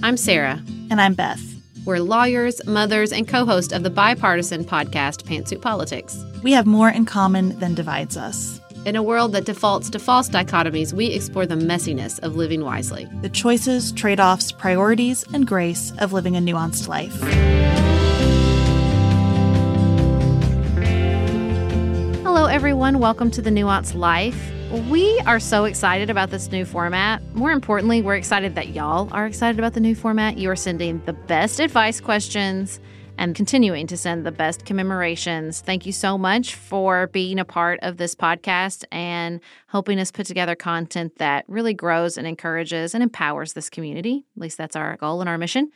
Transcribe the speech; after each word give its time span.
I'm 0.00 0.16
Sarah. 0.16 0.62
And 0.90 1.00
I'm 1.00 1.14
Beth. 1.14 1.42
We're 1.84 1.98
lawyers, 1.98 2.64
mothers, 2.66 3.12
and 3.12 3.26
co 3.26 3.44
host 3.44 3.72
of 3.72 3.82
the 3.82 3.90
bipartisan 3.90 4.64
podcast 4.64 5.24
Pantsuit 5.24 5.60
Politics. 5.60 6.24
We 6.44 6.52
have 6.52 6.66
more 6.66 6.88
in 6.88 7.04
common 7.04 7.58
than 7.58 7.74
divides 7.74 8.16
us. 8.16 8.60
In 8.86 8.94
a 8.94 9.02
world 9.02 9.32
that 9.32 9.44
defaults 9.44 9.90
to 9.90 9.98
false 9.98 10.28
dichotomies, 10.28 10.92
we 10.92 11.06
explore 11.06 11.46
the 11.46 11.56
messiness 11.56 12.20
of 12.20 12.36
living 12.36 12.64
wisely. 12.64 13.08
The 13.22 13.28
choices, 13.28 13.90
trade 13.90 14.20
offs, 14.20 14.52
priorities, 14.52 15.24
and 15.34 15.46
grace 15.46 15.92
of 15.98 16.12
living 16.12 16.36
a 16.36 16.40
nuanced 16.40 16.86
life. 16.86 17.20
Hello, 22.38 22.48
everyone. 22.48 23.00
Welcome 23.00 23.32
to 23.32 23.42
the 23.42 23.50
Nuanced 23.50 23.96
Life. 23.96 24.52
We 24.88 25.18
are 25.26 25.40
so 25.40 25.64
excited 25.64 26.08
about 26.08 26.30
this 26.30 26.52
new 26.52 26.64
format. 26.64 27.20
More 27.34 27.50
importantly, 27.50 28.00
we're 28.00 28.14
excited 28.14 28.54
that 28.54 28.68
y'all 28.68 29.08
are 29.10 29.26
excited 29.26 29.58
about 29.58 29.72
the 29.74 29.80
new 29.80 29.96
format. 29.96 30.38
You 30.38 30.48
are 30.48 30.54
sending 30.54 31.02
the 31.04 31.14
best 31.14 31.58
advice 31.58 32.00
questions 32.00 32.78
and 33.16 33.34
continuing 33.34 33.88
to 33.88 33.96
send 33.96 34.24
the 34.24 34.30
best 34.30 34.64
commemorations. 34.64 35.62
Thank 35.62 35.84
you 35.84 35.90
so 35.90 36.16
much 36.16 36.54
for 36.54 37.08
being 37.08 37.40
a 37.40 37.44
part 37.44 37.80
of 37.82 37.96
this 37.96 38.14
podcast 38.14 38.84
and 38.92 39.40
helping 39.66 39.98
us 39.98 40.12
put 40.12 40.26
together 40.26 40.54
content 40.54 41.18
that 41.18 41.44
really 41.48 41.74
grows 41.74 42.16
and 42.16 42.24
encourages 42.24 42.94
and 42.94 43.02
empowers 43.02 43.54
this 43.54 43.68
community. 43.68 44.24
At 44.36 44.42
least 44.42 44.58
that's 44.58 44.76
our 44.76 44.96
goal 44.98 45.20
and 45.20 45.28
our 45.28 45.38
mission. 45.38 45.72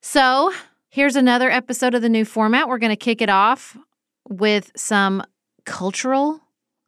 So, 0.00 0.50
here's 0.88 1.14
another 1.14 1.50
episode 1.50 1.92
of 1.92 2.00
the 2.00 2.08
new 2.08 2.24
format. 2.24 2.68
We're 2.70 2.78
going 2.78 2.88
to 2.88 2.96
kick 2.96 3.20
it 3.20 3.28
off 3.28 3.76
with 4.30 4.72
some 4.74 5.22
cultural 5.64 6.40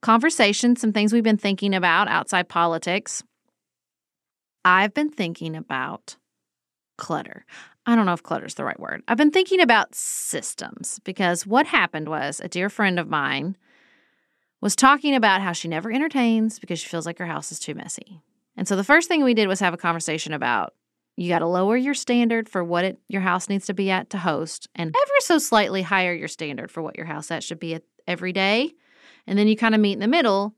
conversations, 0.02 0.80
some 0.80 0.92
things 0.92 1.12
we've 1.12 1.22
been 1.22 1.36
thinking 1.36 1.74
about 1.74 2.08
outside 2.08 2.48
politics. 2.48 3.22
I've 4.64 4.94
been 4.94 5.10
thinking 5.10 5.56
about 5.56 6.16
clutter. 6.98 7.44
I 7.84 7.96
don't 7.96 8.06
know 8.06 8.12
if 8.12 8.22
clutter 8.22 8.46
is 8.46 8.54
the 8.54 8.64
right 8.64 8.78
word. 8.78 9.02
I've 9.08 9.16
been 9.16 9.32
thinking 9.32 9.60
about 9.60 9.94
systems 9.94 11.00
because 11.04 11.46
what 11.46 11.66
happened 11.66 12.08
was 12.08 12.40
a 12.40 12.48
dear 12.48 12.68
friend 12.68 12.98
of 12.98 13.08
mine 13.08 13.56
was 14.60 14.76
talking 14.76 15.14
about 15.16 15.40
how 15.40 15.52
she 15.52 15.66
never 15.66 15.90
entertains 15.90 16.60
because 16.60 16.78
she 16.78 16.88
feels 16.88 17.06
like 17.06 17.18
her 17.18 17.26
house 17.26 17.50
is 17.50 17.58
too 17.58 17.74
messy. 17.74 18.22
And 18.56 18.68
so 18.68 18.76
the 18.76 18.84
first 18.84 19.08
thing 19.08 19.24
we 19.24 19.34
did 19.34 19.48
was 19.48 19.60
have 19.60 19.74
a 19.74 19.78
conversation 19.78 20.32
about 20.32 20.74
you 21.16 21.28
got 21.28 21.40
to 21.40 21.46
lower 21.46 21.76
your 21.76 21.94
standard 21.94 22.48
for 22.48 22.62
what 22.64 22.84
it, 22.84 22.98
your 23.08 23.20
house 23.20 23.48
needs 23.48 23.66
to 23.66 23.74
be 23.74 23.90
at 23.90 24.10
to 24.10 24.18
host 24.18 24.68
and 24.74 24.88
ever 24.88 25.20
so 25.20 25.38
slightly 25.38 25.82
higher 25.82 26.14
your 26.14 26.28
standard 26.28 26.70
for 26.70 26.82
what 26.82 26.96
your 26.96 27.06
house 27.06 27.30
at 27.30 27.42
should 27.42 27.60
be 27.60 27.74
at 27.74 27.82
every 28.12 28.32
day. 28.32 28.72
And 29.26 29.38
then 29.38 29.48
you 29.48 29.56
kind 29.56 29.74
of 29.74 29.80
meet 29.80 29.94
in 29.94 30.00
the 30.00 30.08
middle 30.08 30.54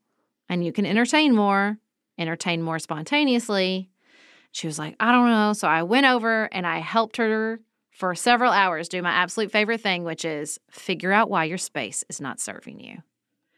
and 0.49 0.65
you 0.65 0.73
can 0.73 0.87
entertain 0.87 1.35
more, 1.35 1.79
entertain 2.19 2.63
more 2.63 2.79
spontaneously. 2.79 3.91
She 4.53 4.67
was 4.67 4.79
like, 4.79 4.97
I 5.01 5.13
don't 5.13 5.31
know. 5.31 5.53
So 5.53 5.67
I 5.67 5.83
went 5.83 6.07
over 6.07 6.49
and 6.53 6.67
I 6.67 6.79
helped 6.79 7.17
her 7.17 7.61
for 7.91 8.15
several 8.15 8.53
hours 8.53 8.89
do 8.89 9.03
my 9.03 9.11
absolute 9.11 9.51
favorite 9.51 9.81
thing, 9.81 10.05
which 10.05 10.25
is 10.25 10.59
figure 10.71 11.13
out 11.13 11.31
why 11.31 11.45
your 11.45 11.59
space 11.59 12.05
is 12.09 12.21
not 12.21 12.41
serving 12.41 12.81
you. 12.81 12.99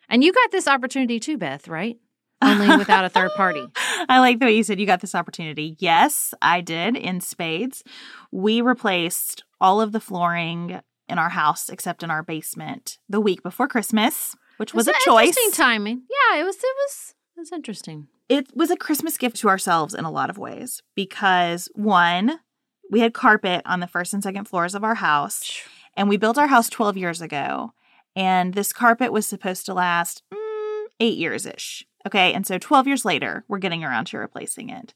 And 0.08 0.22
you 0.22 0.32
got 0.32 0.52
this 0.52 0.68
opportunity 0.68 1.18
too, 1.18 1.38
Beth, 1.38 1.68
right? 1.68 1.98
Only 2.42 2.76
without 2.76 3.04
a 3.04 3.08
third 3.08 3.30
party. 3.34 3.66
I 4.08 4.20
like 4.20 4.38
the 4.38 4.46
way 4.46 4.56
you 4.56 4.62
said 4.62 4.78
you 4.78 4.86
got 4.86 5.00
this 5.00 5.14
opportunity. 5.14 5.74
Yes, 5.78 6.34
I 6.42 6.60
did 6.60 6.96
in 6.96 7.20
spades. 7.20 7.82
We 8.30 8.60
replaced 8.60 9.42
all 9.60 9.80
of 9.80 9.92
the 9.92 10.00
flooring 10.00 10.80
in 11.08 11.18
our 11.18 11.30
house 11.30 11.68
except 11.68 12.02
in 12.02 12.10
our 12.10 12.22
basement 12.22 12.98
the 13.08 13.20
week 13.20 13.42
before 13.42 13.68
Christmas 13.68 14.34
which 14.56 14.74
was, 14.74 14.88
a 14.88 14.92
choice. 15.04 15.28
Interesting 15.28 15.52
timing. 15.52 16.02
Yeah, 16.10 16.40
it 16.40 16.44
was. 16.44 16.56
It 16.56 16.76
was. 16.76 17.14
It 17.36 17.40
was 17.40 17.52
interesting. 17.52 18.08
It 18.28 18.48
was 18.56 18.70
a 18.70 18.76
Christmas 18.76 19.18
gift 19.18 19.36
to 19.36 19.48
ourselves 19.48 19.94
in 19.94 20.04
a 20.04 20.10
lot 20.10 20.30
of 20.30 20.38
ways 20.38 20.82
because 20.94 21.68
one, 21.74 22.40
we 22.90 23.00
had 23.00 23.14
carpet 23.14 23.62
on 23.66 23.80
the 23.80 23.86
first 23.86 24.14
and 24.14 24.22
second 24.22 24.46
floors 24.46 24.74
of 24.74 24.82
our 24.82 24.96
house, 24.96 25.60
and 25.96 26.08
we 26.08 26.16
built 26.16 26.38
our 26.38 26.46
house 26.46 26.68
twelve 26.70 26.96
years 26.96 27.20
ago, 27.20 27.72
and 28.14 28.54
this 28.54 28.72
carpet 28.72 29.12
was 29.12 29.26
supposed 29.26 29.66
to 29.66 29.74
last 29.74 30.22
mm, 30.32 30.84
eight 31.00 31.18
years 31.18 31.46
ish. 31.46 31.84
Okay, 32.06 32.32
and 32.32 32.46
so 32.46 32.56
12 32.56 32.86
years 32.86 33.04
later, 33.04 33.44
we're 33.48 33.58
getting 33.58 33.82
around 33.82 34.04
to 34.06 34.18
replacing 34.18 34.70
it. 34.70 34.94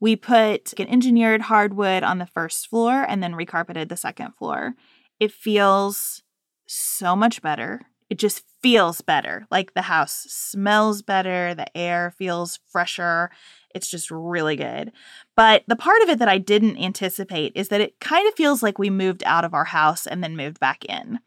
We 0.00 0.16
put 0.16 0.74
an 0.80 0.88
engineered 0.88 1.42
hardwood 1.42 2.02
on 2.02 2.18
the 2.18 2.26
first 2.26 2.66
floor 2.66 3.06
and 3.08 3.22
then 3.22 3.34
recarpeted 3.34 3.88
the 3.88 3.96
second 3.96 4.32
floor. 4.32 4.74
It 5.20 5.32
feels 5.32 6.22
so 6.66 7.16
much 7.16 7.42
better 7.42 7.86
it 8.10 8.18
just 8.18 8.44
feels 8.62 9.00
better. 9.00 9.46
Like 9.50 9.74
the 9.74 9.82
house 9.82 10.26
smells 10.28 11.02
better, 11.02 11.54
the 11.54 11.76
air 11.76 12.12
feels 12.16 12.58
fresher. 12.70 13.30
It's 13.74 13.88
just 13.88 14.10
really 14.10 14.56
good. 14.56 14.92
But 15.36 15.64
the 15.66 15.76
part 15.76 16.02
of 16.02 16.08
it 16.08 16.18
that 16.18 16.28
I 16.28 16.38
didn't 16.38 16.78
anticipate 16.78 17.52
is 17.54 17.68
that 17.68 17.82
it 17.82 18.00
kind 18.00 18.26
of 18.26 18.34
feels 18.34 18.62
like 18.62 18.78
we 18.78 18.90
moved 18.90 19.22
out 19.24 19.44
of 19.44 19.54
our 19.54 19.66
house 19.66 20.06
and 20.06 20.24
then 20.24 20.36
moved 20.36 20.58
back 20.58 20.84
in. 20.86 21.20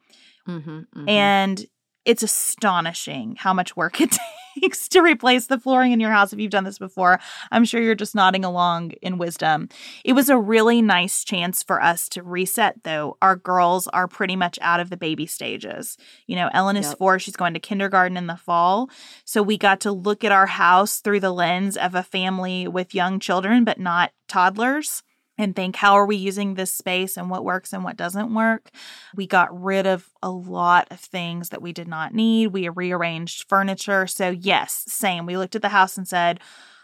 Mm-hmm, 0.47 0.69
mm-hmm. 0.69 1.09
And 1.09 1.65
it's 2.03 2.23
astonishing 2.23 3.35
how 3.37 3.53
much 3.53 3.75
work 3.75 4.01
it 4.01 4.17
takes 4.59 4.87
to 4.89 5.01
replace 5.01 5.47
the 5.47 5.59
flooring 5.59 5.91
in 5.91 5.99
your 5.99 6.11
house 6.11 6.33
if 6.33 6.39
you've 6.39 6.51
done 6.51 6.63
this 6.63 6.79
before. 6.79 7.19
I'm 7.51 7.65
sure 7.65 7.81
you're 7.81 7.95
just 7.95 8.15
nodding 8.15 8.45
along 8.45 8.91
in 9.01 9.17
wisdom. 9.17 9.69
It 10.03 10.13
was 10.13 10.29
a 10.29 10.37
really 10.37 10.81
nice 10.81 11.23
chance 11.23 11.63
for 11.63 11.81
us 11.81 12.09
to 12.09 12.23
reset, 12.23 12.83
though. 12.83 13.17
Our 13.21 13.35
girls 13.35 13.87
are 13.87 14.07
pretty 14.07 14.35
much 14.35 14.57
out 14.61 14.79
of 14.79 14.89
the 14.89 14.97
baby 14.97 15.25
stages. 15.25 15.97
You 16.27 16.35
know, 16.35 16.49
Ellen 16.53 16.77
is 16.77 16.87
yep. 16.87 16.97
four, 16.97 17.19
she's 17.19 17.35
going 17.35 17.53
to 17.53 17.59
kindergarten 17.59 18.17
in 18.17 18.27
the 18.27 18.35
fall. 18.35 18.89
So 19.25 19.41
we 19.43 19.57
got 19.57 19.81
to 19.81 19.91
look 19.91 20.23
at 20.23 20.31
our 20.31 20.47
house 20.47 20.99
through 20.99 21.19
the 21.19 21.33
lens 21.33 21.77
of 21.77 21.95
a 21.95 22.03
family 22.03 22.67
with 22.67 22.95
young 22.95 23.19
children, 23.19 23.63
but 23.63 23.79
not 23.79 24.11
toddlers 24.27 25.03
and 25.41 25.55
think 25.55 25.75
how 25.75 25.95
are 25.95 26.05
we 26.05 26.15
using 26.15 26.53
this 26.53 26.71
space 26.71 27.17
and 27.17 27.27
what 27.29 27.43
works 27.43 27.73
and 27.73 27.83
what 27.83 27.97
doesn't 27.97 28.31
work. 28.31 28.69
We 29.15 29.25
got 29.25 29.49
rid 29.59 29.87
of 29.87 30.07
a 30.21 30.29
lot 30.29 30.87
of 30.91 30.99
things 30.99 31.49
that 31.49 31.63
we 31.63 31.73
did 31.73 31.87
not 31.87 32.13
need. 32.13 32.47
We 32.47 32.69
rearranged 32.69 33.49
furniture. 33.49 34.05
So, 34.05 34.29
yes, 34.29 34.85
same. 34.87 35.25
We 35.25 35.37
looked 35.37 35.55
at 35.55 35.63
the 35.63 35.69
house 35.69 35.97
and 35.97 36.07
said, 36.07 36.39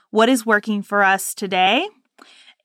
what 0.09 0.28
is 0.28 0.44
working 0.44 0.81
for 0.81 1.03
us 1.03 1.35
today? 1.35 1.88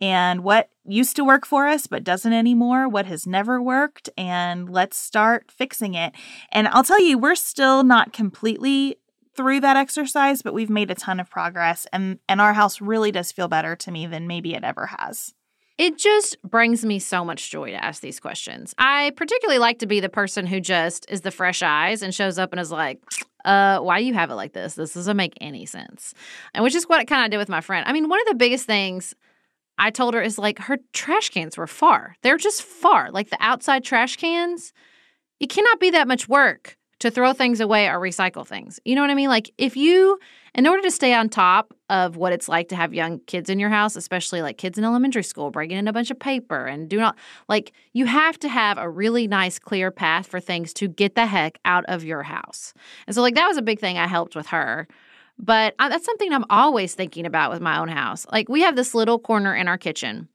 And 0.01 0.43
what 0.43 0.71
used 0.87 1.15
to 1.17 1.25
work 1.25 1.45
for 1.45 1.69
us 1.69 1.87
but 1.87 2.05
doesn't 2.05 2.33
anymore, 2.33 2.89
what 2.89 3.05
has 3.05 3.27
never 3.27 3.61
worked, 3.61 4.09
and 4.17 4.71
let's 4.71 4.97
start 4.97 5.51
fixing 5.51 5.93
it. 5.93 6.15
And 6.51 6.69
I'll 6.69 6.85
tell 6.85 7.03
you, 7.03 7.19
we're 7.19 7.35
still 7.35 7.85
not 7.85 8.15
completely 8.15 8.97
through 9.37 9.61
that 9.61 9.77
exercise, 9.77 10.41
but 10.41 10.55
we've 10.55 10.71
made 10.71 10.91
a 10.91 10.95
ton 10.95 11.21
of 11.21 11.31
progress 11.31 11.87
and 11.93 12.19
and 12.29 12.41
our 12.41 12.55
house 12.55 12.81
really 12.81 13.13
does 13.13 13.31
feel 13.31 13.49
better 13.49 13.77
to 13.77 13.91
me 13.91 14.07
than 14.07 14.27
maybe 14.27 14.55
it 14.55 14.65
ever 14.65 14.87
has. 14.99 15.35
It 15.79 15.99
just 15.99 16.41
brings 16.43 16.85
me 16.85 16.99
so 16.99 17.25
much 17.25 17.51
joy 17.51 17.71
to 17.71 17.85
ask 17.85 18.03
these 18.03 18.21
questions. 18.21 18.75
I 18.79 19.13
particularly 19.17 19.59
like 19.59 19.79
to 19.81 19.87
be 19.87 20.01
the 20.01 20.09
person 20.09 20.47
who 20.47 20.61
just 20.61 21.07
is 21.11 21.23
the 21.23 21.31
fresh 21.31 21.63
eyes 21.63 22.03
and 22.03 22.15
shows 22.15 22.39
up 22.39 22.53
and 22.53 22.61
is 22.61 22.71
like, 22.71 23.01
uh, 23.45 23.79
why 23.81 23.99
do 23.99 24.05
you 24.05 24.15
have 24.15 24.31
it 24.31 24.35
like 24.35 24.53
this? 24.53 24.75
This 24.75 24.95
doesn't 24.95 25.17
make 25.17 25.35
any 25.41 25.67
sense. 25.67 26.15
And 26.55 26.63
which 26.63 26.75
is 26.75 26.89
what 26.89 27.07
kind 27.07 27.25
of 27.25 27.31
did 27.31 27.39
with 27.39 27.49
my 27.49 27.61
friend. 27.61 27.87
I 27.89 27.93
mean, 27.93 28.09
one 28.09 28.21
of 28.21 28.29
the 28.29 28.35
biggest 28.35 28.67
things 28.67 29.15
I 29.79 29.91
told 29.91 30.15
her 30.15 30.23
is 30.23 30.39
like 30.39 30.59
her 30.61 30.79
trash 30.93 31.31
cans 31.31 31.57
were 31.57 31.67
far. 31.67 32.17
They're 32.23 32.37
just 32.37 32.63
far. 32.63 33.11
Like 33.11 33.31
the 33.31 33.39
outside 33.41 33.83
trash 33.83 34.17
cans, 34.17 34.73
it 35.41 35.49
cannot 35.49 35.81
be 35.81 35.91
that 35.91 36.07
much 36.07 36.29
work 36.29 36.77
to 37.03 37.11
throw 37.11 37.33
things 37.33 37.59
away 37.59 37.89
or 37.89 37.99
recycle 37.99 38.47
things. 38.47 38.79
You 38.85 38.95
know 38.95 39.01
what 39.01 39.11
I 39.11 39.15
mean? 39.15 39.29
Like 39.29 39.51
if 39.59 39.77
you 39.77 40.19
in 40.55 40.69
order 40.69 40.83
to 40.83 40.91
stay 40.91 41.15
on 41.15 41.29
top 41.29 41.75
of 41.91 42.17
what 42.17 42.33
it's 42.33 42.49
like 42.49 42.69
to 42.69 42.77
have 42.77 42.95
young 42.95 43.19
kids 43.21 43.51
in 43.51 43.59
your 43.59 43.71
house, 43.71 43.97
especially 43.97 44.41
like 44.41 44.57
kids 44.57 44.79
in 44.79 44.85
elementary 44.85 45.25
school, 45.25 45.51
bringing 45.51 45.79
in 45.79 45.89
a 45.89 45.93
bunch 45.93 46.13
of 46.13 46.19
paper 46.19 46.67
and 46.67 46.89
do 46.89 46.99
not 46.99 47.17
like 47.49 47.73
you 47.93 48.07
have 48.07 48.39
to 48.39 48.49
have 48.49 48.79
a 48.79 48.89
really 48.89 49.27
nice, 49.27 49.59
clear 49.59 49.91
path 49.91 50.29
for 50.29 50.39
things 50.39 50.73
to 50.75 50.87
get 50.87 51.17
the 51.17 51.27
heck 51.27 51.59
out 51.65 51.85
of 51.87 52.05
your 52.05 52.23
house. 52.23 52.73
And 53.09 53.17
so, 53.17 53.21
like, 53.23 53.35
that 53.35 53.49
was 53.49 53.57
a 53.57 53.63
big 53.63 53.81
thing 53.81 53.99
I 53.99 54.07
helped 54.07 54.37
with 54.37 54.47
her. 54.49 54.87
But 55.39 55.75
I, 55.81 55.89
that's 55.89 56.05
something 56.05 56.33
I'm 56.33 56.45
always 56.51 56.95
thinking 56.95 57.27
about 57.27 57.51
with 57.51 57.61
my 57.61 57.79
own 57.79 57.89
house. 57.89 58.27
Like, 58.31 58.49
we 58.49 58.61
have 58.61 58.77
this 58.77 58.95
little 58.95 59.19
corner 59.19 59.57
in 59.57 59.67
our 59.67 59.79
kitchen 59.79 60.29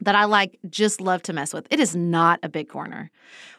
that 0.00 0.14
I 0.14 0.24
like 0.24 0.58
just 0.68 1.00
love 1.00 1.22
to 1.22 1.32
mess 1.32 1.52
with. 1.52 1.66
It 1.70 1.80
is 1.80 1.94
not 1.94 2.40
a 2.42 2.48
big 2.48 2.68
corner. 2.68 3.10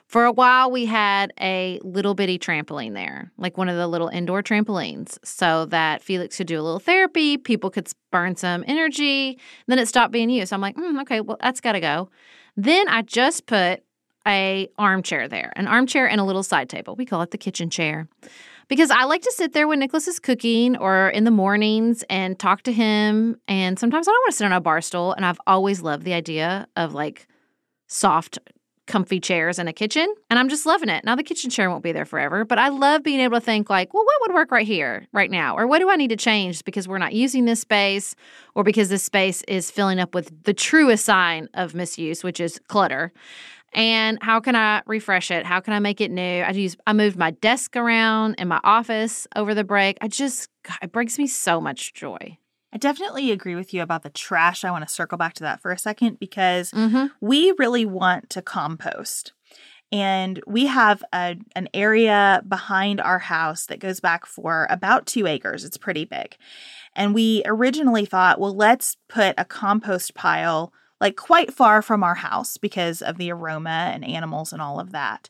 For 0.07 0.25
a 0.25 0.31
while, 0.31 0.69
we 0.69 0.85
had 0.85 1.31
a 1.39 1.79
little 1.83 2.15
bitty 2.15 2.37
trampoline 2.37 2.93
there, 2.93 3.31
like 3.37 3.57
one 3.57 3.69
of 3.69 3.77
the 3.77 3.87
little 3.87 4.09
indoor 4.09 4.43
trampolines, 4.43 5.17
so 5.23 5.65
that 5.67 6.03
Felix 6.03 6.35
could 6.35 6.47
do 6.47 6.59
a 6.59 6.61
little 6.61 6.79
therapy, 6.79 7.37
people 7.37 7.69
could 7.69 7.89
burn 8.11 8.35
some 8.35 8.65
energy. 8.67 9.39
Then 9.67 9.79
it 9.79 9.87
stopped 9.87 10.11
being 10.11 10.29
used. 10.29 10.51
I'm 10.51 10.59
like, 10.59 10.75
mm, 10.75 10.99
okay, 11.03 11.21
well, 11.21 11.37
that's 11.41 11.61
got 11.61 11.73
to 11.73 11.79
go. 11.79 12.09
Then 12.57 12.89
I 12.89 13.03
just 13.03 13.45
put 13.45 13.83
a 14.27 14.67
armchair 14.77 15.29
there, 15.29 15.53
an 15.55 15.67
armchair 15.67 16.09
and 16.09 16.19
a 16.19 16.25
little 16.25 16.43
side 16.43 16.67
table. 16.67 16.95
We 16.95 17.05
call 17.05 17.21
it 17.21 17.31
the 17.31 17.37
kitchen 17.37 17.69
chair 17.69 18.09
because 18.71 18.89
I 18.89 19.03
like 19.03 19.21
to 19.23 19.33
sit 19.33 19.51
there 19.51 19.67
when 19.67 19.79
Nicholas 19.79 20.07
is 20.07 20.17
cooking 20.17 20.77
or 20.77 21.09
in 21.09 21.25
the 21.25 21.29
mornings 21.29 22.05
and 22.09 22.39
talk 22.39 22.61
to 22.61 22.71
him. 22.71 23.35
And 23.45 23.77
sometimes 23.77 24.07
I 24.07 24.11
don't 24.11 24.23
want 24.23 24.31
to 24.31 24.37
sit 24.37 24.45
on 24.45 24.53
a 24.53 24.61
bar 24.61 24.79
stool. 24.79 25.11
And 25.11 25.25
I've 25.25 25.41
always 25.45 25.81
loved 25.81 26.05
the 26.05 26.13
idea 26.13 26.69
of 26.77 26.93
like 26.93 27.27
soft 27.87 28.39
comfy 28.87 29.19
chairs 29.19 29.59
in 29.59 29.67
a 29.67 29.73
kitchen 29.73 30.07
and 30.29 30.39
I'm 30.39 30.47
just 30.47 30.65
loving 30.65 30.87
it. 30.87 31.03
Now 31.03 31.17
the 31.17 31.23
kitchen 31.23 31.49
chair 31.49 31.69
won't 31.69 31.83
be 31.83 31.91
there 31.91 32.05
forever, 32.05 32.45
but 32.45 32.59
I 32.59 32.69
love 32.69 33.03
being 33.03 33.19
able 33.19 33.41
to 33.41 33.45
think 33.45 33.69
like, 33.69 33.93
well, 33.93 34.05
what 34.05 34.21
would 34.21 34.35
work 34.35 34.51
right 34.51 34.65
here, 34.65 35.05
right 35.11 35.29
now? 35.29 35.57
Or 35.57 35.67
what 35.67 35.79
do 35.79 35.89
I 35.89 35.97
need 35.97 36.09
to 36.09 36.15
change 36.15 36.63
because 36.63 36.87
we're 36.87 36.97
not 36.97 37.11
using 37.11 37.43
this 37.43 37.59
space 37.59 38.15
or 38.55 38.63
because 38.63 38.87
this 38.87 39.03
space 39.03 39.43
is 39.49 39.69
filling 39.69 39.99
up 39.99 40.15
with 40.15 40.31
the 40.43 40.53
truest 40.53 41.03
sign 41.03 41.49
of 41.55 41.75
misuse, 41.75 42.23
which 42.23 42.39
is 42.39 42.57
clutter. 42.69 43.11
And 43.73 44.17
how 44.21 44.39
can 44.39 44.55
I 44.55 44.81
refresh 44.85 45.31
it? 45.31 45.45
How 45.45 45.59
can 45.61 45.73
I 45.73 45.79
make 45.79 46.01
it 46.01 46.11
new? 46.11 46.21
I 46.41 46.51
use 46.51 46.75
I 46.85 46.93
moved 46.93 47.17
my 47.17 47.31
desk 47.31 47.75
around 47.75 48.35
in 48.35 48.47
my 48.47 48.59
office 48.63 49.27
over 49.35 49.53
the 49.53 49.63
break. 49.63 49.97
I 50.01 50.07
just 50.07 50.49
God, 50.63 50.77
it 50.81 50.91
brings 50.91 51.17
me 51.17 51.27
so 51.27 51.61
much 51.61 51.93
joy. 51.93 52.37
I 52.73 52.77
definitely 52.77 53.31
agree 53.31 53.55
with 53.55 53.73
you 53.73 53.81
about 53.81 54.03
the 54.03 54.09
trash. 54.09 54.63
I 54.63 54.71
want 54.71 54.87
to 54.87 54.93
circle 54.93 55.17
back 55.17 55.33
to 55.35 55.43
that 55.43 55.61
for 55.61 55.71
a 55.71 55.77
second 55.77 56.19
because 56.19 56.71
mm-hmm. 56.71 57.07
we 57.19 57.53
really 57.57 57.85
want 57.85 58.29
to 58.31 58.41
compost. 58.41 59.33
And 59.91 60.41
we 60.47 60.67
have 60.67 61.03
a, 61.13 61.35
an 61.53 61.67
area 61.73 62.41
behind 62.47 63.01
our 63.01 63.19
house 63.19 63.65
that 63.65 63.79
goes 63.79 63.99
back 63.99 64.25
for 64.25 64.67
about 64.69 65.05
two 65.05 65.27
acres. 65.27 65.65
It's 65.65 65.77
pretty 65.77 66.05
big. 66.05 66.37
And 66.95 67.13
we 67.13 67.41
originally 67.45 68.05
thought, 68.05 68.39
well, 68.39 68.55
let's 68.55 68.95
put 69.09 69.35
a 69.37 69.43
compost 69.43 70.15
pile 70.15 70.71
like 71.01 71.17
quite 71.17 71.51
far 71.51 71.81
from 71.81 72.03
our 72.03 72.15
house 72.15 72.55
because 72.55 73.01
of 73.01 73.17
the 73.17 73.31
aroma 73.31 73.91
and 73.93 74.05
animals 74.05 74.53
and 74.53 74.61
all 74.61 74.79
of 74.79 74.91
that. 74.93 75.29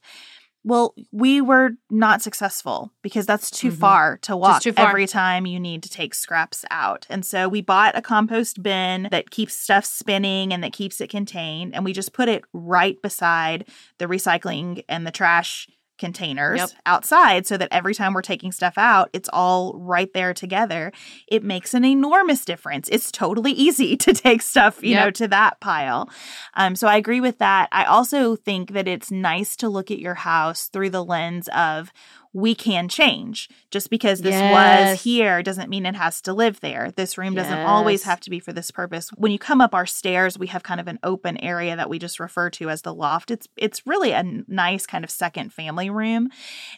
Well, 0.63 0.93
we 1.11 1.41
were 1.41 1.71
not 1.89 2.21
successful 2.21 2.91
because 3.01 3.25
that's 3.25 3.49
too 3.49 3.69
mm-hmm. 3.69 3.79
far 3.79 4.17
to 4.19 4.37
walk 4.37 4.61
far. 4.61 4.89
every 4.89 5.07
time 5.07 5.47
you 5.47 5.59
need 5.59 5.81
to 5.83 5.89
take 5.89 6.13
scraps 6.13 6.63
out. 6.69 7.07
And 7.09 7.25
so 7.25 7.49
we 7.49 7.61
bought 7.61 7.97
a 7.97 8.01
compost 8.01 8.61
bin 8.61 9.07
that 9.09 9.31
keeps 9.31 9.55
stuff 9.55 9.85
spinning 9.85 10.53
and 10.53 10.63
that 10.63 10.73
keeps 10.73 11.01
it 11.01 11.09
contained. 11.09 11.73
And 11.73 11.83
we 11.83 11.93
just 11.93 12.13
put 12.13 12.29
it 12.29 12.43
right 12.53 13.01
beside 13.01 13.67
the 13.97 14.05
recycling 14.05 14.83
and 14.87 15.07
the 15.07 15.11
trash 15.11 15.67
containers 16.01 16.57
yep. 16.57 16.69
outside 16.87 17.45
so 17.45 17.55
that 17.57 17.69
every 17.71 17.93
time 17.93 18.13
we're 18.13 18.23
taking 18.23 18.51
stuff 18.51 18.73
out, 18.75 19.09
it's 19.13 19.29
all 19.31 19.73
right 19.77 20.11
there 20.13 20.33
together. 20.33 20.91
It 21.27 21.43
makes 21.43 21.75
an 21.75 21.85
enormous 21.85 22.43
difference. 22.43 22.89
It's 22.91 23.11
totally 23.11 23.51
easy 23.51 23.95
to 24.05 24.11
take 24.11 24.41
stuff, 24.41 24.83
you 24.83 24.95
yep. 24.95 25.05
know, 25.05 25.11
to 25.11 25.27
that 25.29 25.61
pile. 25.61 26.09
Um, 26.55 26.75
so 26.75 26.87
I 26.87 26.97
agree 26.97 27.21
with 27.21 27.37
that. 27.37 27.69
I 27.71 27.85
also 27.85 28.35
think 28.35 28.73
that 28.73 28.87
it's 28.87 29.11
nice 29.11 29.55
to 29.57 29.69
look 29.69 29.91
at 29.91 29.99
your 29.99 30.15
house 30.15 30.67
through 30.67 30.89
the 30.89 31.05
lens 31.05 31.47
of 31.55 31.93
we 32.33 32.55
can 32.55 32.87
change. 32.87 33.49
Just 33.71 33.89
because 33.89 34.21
this 34.21 34.33
yes. 34.33 34.91
was 34.91 35.03
here 35.03 35.43
doesn't 35.43 35.69
mean 35.69 35.85
it 35.85 35.95
has 35.95 36.21
to 36.21 36.33
live 36.33 36.59
there. 36.61 36.91
This 36.91 37.17
room 37.17 37.35
doesn't 37.35 37.59
always 37.59 38.03
have 38.03 38.19
to 38.21 38.29
be 38.29 38.39
for 38.39 38.53
this 38.53 38.71
purpose. 38.71 39.09
When 39.17 39.31
you 39.31 39.39
come 39.39 39.61
up 39.61 39.73
our 39.73 39.85
stairs, 39.85 40.37
we 40.37 40.47
have 40.47 40.63
kind 40.63 40.79
of 40.79 40.87
an 40.87 40.99
open 41.03 41.37
area 41.37 41.75
that 41.75 41.89
we 41.89 41.99
just 41.99 42.19
refer 42.19 42.49
to 42.51 42.69
as 42.69 42.81
the 42.81 42.93
loft. 42.93 43.31
It's 43.31 43.47
it's 43.57 43.85
really 43.85 44.11
a 44.11 44.23
nice 44.47 44.85
kind 44.85 45.03
of 45.03 45.11
second 45.11 45.51
family 45.53 45.89
room. 45.89 46.29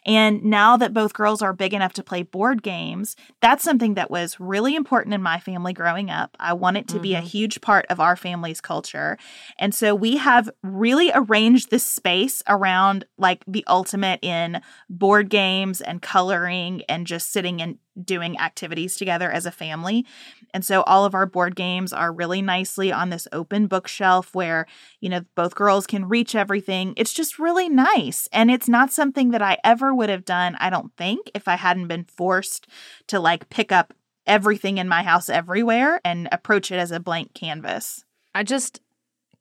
And 0.06 0.44
now 0.44 0.78
that 0.78 0.94
both 0.94 1.14
girls 1.14 1.42
are 1.42 1.54
big 1.54 1.74
enough 1.74 1.94
to 1.94 2.04
play 2.04 2.24
board 2.24 2.64
games, 2.64 3.16
that's 3.42 3.64
something 3.64 3.94
that 3.94 4.10
was 4.10 4.40
really 4.40 4.76
important 4.76 5.14
in 5.14 5.22
my 5.22 5.40
family 5.40 5.74
growing 5.74 6.10
up. 6.10 6.36
I 6.40 6.54
want 6.54 6.78
it 6.78 6.88
to 6.90 6.96
mm-hmm. 6.96 7.02
be 7.04 7.14
a 7.14 7.18
mm-hmm. 7.18 7.28
huge 7.28 7.62
part 7.62 7.86
of 7.90 8.00
our 8.00 8.16
family's 8.16 8.62
culture. 8.62 9.18
And 9.60 9.74
so 9.74 9.94
we 9.94 10.18
have 10.18 10.50
really 10.64 11.12
arranged 11.14 11.70
this 11.70 11.86
space 11.86 12.42
around 12.48 13.06
like 13.18 13.44
the 13.48 13.64
ultimate 13.68 14.24
in 14.24 14.62
board 14.90 15.30
games 15.30 15.43
games 15.44 15.82
and 15.82 16.02
coloring 16.02 16.84
and 16.88 17.06
just 17.06 17.32
sitting 17.32 17.62
and 17.62 17.78
doing 18.02 18.40
activities 18.40 18.96
together 18.96 19.30
as 19.30 19.46
a 19.46 19.52
family. 19.52 20.06
And 20.54 20.64
so 20.66 20.84
all 20.84 21.04
of 21.04 21.14
our 21.14 21.26
board 21.26 21.56
games 21.56 21.92
are 21.92 22.14
really 22.14 22.42
nicely 22.42 22.94
on 22.94 23.10
this 23.10 23.28
open 23.34 23.68
bookshelf 23.68 24.34
where, 24.34 24.66
you 25.02 25.10
know, 25.10 25.22
both 25.36 25.54
girls 25.54 25.86
can 25.86 26.08
reach 26.08 26.34
everything. 26.34 26.94
It's 26.96 27.14
just 27.14 27.40
really 27.40 27.68
nice. 27.68 28.30
And 28.32 28.50
it's 28.50 28.70
not 28.70 28.94
something 28.94 29.32
that 29.32 29.42
I 29.42 29.58
ever 29.66 29.94
would 29.94 30.10
have 30.10 30.24
done, 30.24 30.56
I 30.60 30.70
don't 30.70 30.96
think, 30.96 31.30
if 31.36 31.48
I 31.48 31.58
hadn't 31.58 31.88
been 31.88 32.06
forced 32.06 32.68
to 33.08 33.20
like 33.20 33.50
pick 33.50 33.72
up 33.72 33.94
everything 34.26 34.78
in 34.78 34.88
my 34.88 35.04
house 35.04 35.28
everywhere 35.28 36.00
and 36.06 36.30
approach 36.32 36.72
it 36.72 36.78
as 36.78 36.92
a 36.92 37.02
blank 37.02 37.34
canvas. 37.34 38.06
I 38.34 38.44
just 38.44 38.80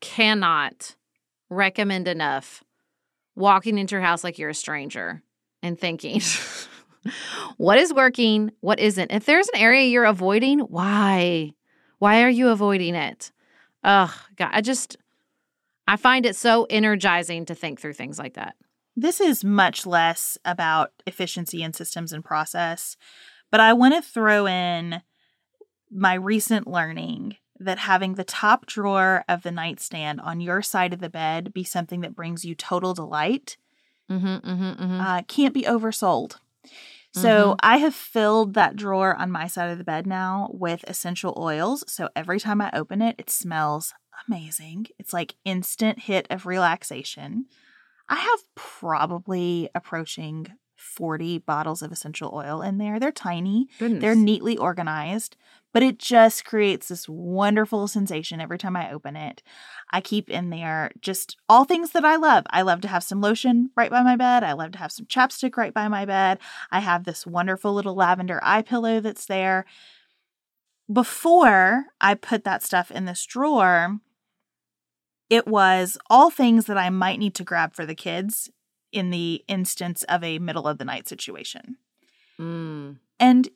cannot 0.01 0.97
recommend 1.49 2.09
enough 2.09 2.65
walking 3.37 3.79
into 3.79 3.95
your 3.95 4.03
house 4.03 4.25
like 4.25 4.39
you're 4.39 4.51
a 4.51 4.55
stranger 4.55 5.23
and 5.63 5.79
thinking, 5.79 6.21
what 7.57 7.79
is 7.79 7.95
working? 7.95 8.53
What 8.61 8.81
isn't? 8.81 9.13
If 9.13 9.27
there's 9.27 9.49
an 9.49 9.61
area 9.61 9.87
you're 9.87 10.05
avoiding, 10.05 10.61
why? 10.61 11.53
Why 11.99 12.23
are 12.23 12.31
you 12.31 12.49
avoiding 12.49 12.95
it? 12.95 13.31
Ugh, 13.85 14.11
God, 14.37 14.51
I 14.53 14.61
just, 14.61 14.97
I 15.87 15.97
find 15.97 16.27
it 16.27 16.37
so 16.37 16.67
energizing 16.71 17.45
to 17.47 17.55
think 17.55 17.81
through 17.81 17.95
things 17.95 18.19
like 18.19 18.35
that. 18.35 18.55
This 18.97 19.21
is 19.21 19.45
much 19.45 19.87
less 19.87 20.37
about 20.45 20.93
efficiency 21.07 21.63
and 21.63 21.75
systems 21.75 22.13
and 22.13 22.25
process, 22.25 22.97
but 23.51 23.61
I 23.61 23.73
want 23.73 23.95
to 23.95 24.03
throw 24.03 24.47
in 24.47 25.03
my 25.91 26.15
recent 26.15 26.67
learning 26.67 27.37
that 27.59 27.79
having 27.79 28.15
the 28.15 28.25
top 28.25 28.67
drawer 28.67 29.25
of 29.29 29.43
the 29.43 29.51
nightstand 29.51 30.21
on 30.21 30.41
your 30.41 30.63
side 30.63 30.93
of 30.93 31.01
the 31.01 31.11
bed 31.11 31.53
be 31.53 31.65
something 31.65 32.01
that 32.01 32.17
brings 32.17 32.45
you 32.45 32.55
total 32.55 32.95
delight 32.95 33.57
mm-hmm, 34.13 34.51
mm-hmm, 34.51 34.83
mm-hmm. 34.83 35.01
Uh, 35.01 35.23
can't 35.23 35.55
be 35.55 35.63
oversold. 35.63 36.37
So 37.15 37.29
mm-hmm. 37.29 37.55
I 37.63 37.77
have 37.77 37.95
filled 37.95 38.55
that 38.55 38.75
drawer 38.75 39.15
on 39.15 39.31
my 39.31 39.47
side 39.47 39.71
of 39.71 39.77
the 39.77 39.85
bed 39.85 40.07
now 40.07 40.49
with 40.53 40.83
essential 40.89 41.35
oils. 41.37 41.85
So 41.87 42.09
every 42.17 42.41
time 42.41 42.63
I 42.63 42.71
open 42.73 43.03
it, 43.03 43.17
it 43.19 43.29
smells 43.29 43.93
amazing. 44.27 44.87
It's 44.99 45.13
like 45.13 45.35
instant 45.45 46.01
hit 46.01 46.27
of 46.31 46.47
relaxation. 46.47 47.47
I 48.09 48.17
have 48.17 48.41
probably 48.55 49.69
approaching 49.75 50.47
40 50.83 51.39
bottles 51.39 51.81
of 51.81 51.93
essential 51.93 52.33
oil 52.35 52.61
in 52.61 52.79
there. 52.79 52.99
They're 52.99 53.13
tiny, 53.13 53.69
Goodness. 53.79 54.01
they're 54.01 54.15
neatly 54.15 54.57
organized, 54.59 55.37
but 55.73 55.83
it 55.83 55.99
just 55.99 56.45
creates 56.45 56.89
this 56.89 57.09
wonderful 57.09 57.89
sensation 57.89 58.41
every 58.41 58.59
time 58.59 58.77
I 58.77 58.93
open 58.93 59.17
it. 59.17 59.43
I 59.91 60.01
keep 60.01 60.29
in 60.29 60.51
there 60.51 60.91
just 61.01 61.37
all 61.49 61.65
things 61.65 61.93
that 61.93 62.05
I 62.05 62.17
love. 62.17 62.45
I 62.51 62.63
love 62.63 62.81
to 62.83 62.89
have 62.89 63.05
some 63.05 63.21
lotion 63.21 63.71
right 63.77 63.91
by 63.91 64.03
my 64.03 64.17
bed. 64.17 64.43
I 64.45 64.53
love 64.53 64.73
to 64.73 64.79
have 64.79 64.93
some 64.93 65.07
chapstick 65.07 65.57
right 65.57 65.73
by 65.73 65.89
my 65.89 66.05
bed. 66.05 66.39
I 66.71 66.81
have 66.81 67.05
this 67.05 67.27
wonderful 67.27 67.73
little 67.73 67.95
lavender 67.95 68.41
eye 68.43 68.63
pillow 68.63 69.01
that's 69.01 69.27
there. 69.27 69.65
Before 70.93 71.85
I 72.01 72.15
put 72.15 72.45
that 72.45 72.63
stuff 72.63 72.91
in 72.91 73.05
this 73.07 73.25
drawer, 73.25 73.99
it 75.31 75.47
was 75.47 75.97
all 76.11 76.29
things 76.29 76.67
that 76.67 76.77
I 76.77 76.91
might 76.91 77.19
need 77.19 77.35
to 77.37 77.45
grab 77.45 77.75
for 77.75 77.87
the 77.87 77.95
kids 77.95 78.51
in 78.93 79.11
the 79.11 79.45
instance 79.49 80.03
of 80.05 80.23
a 80.23 80.39
middle 80.39 80.69
of 80.69 80.79
the 80.79 80.85
night 80.85 81.09
situation. 81.09 81.77
Mm. 82.39 82.99
And 83.19 83.49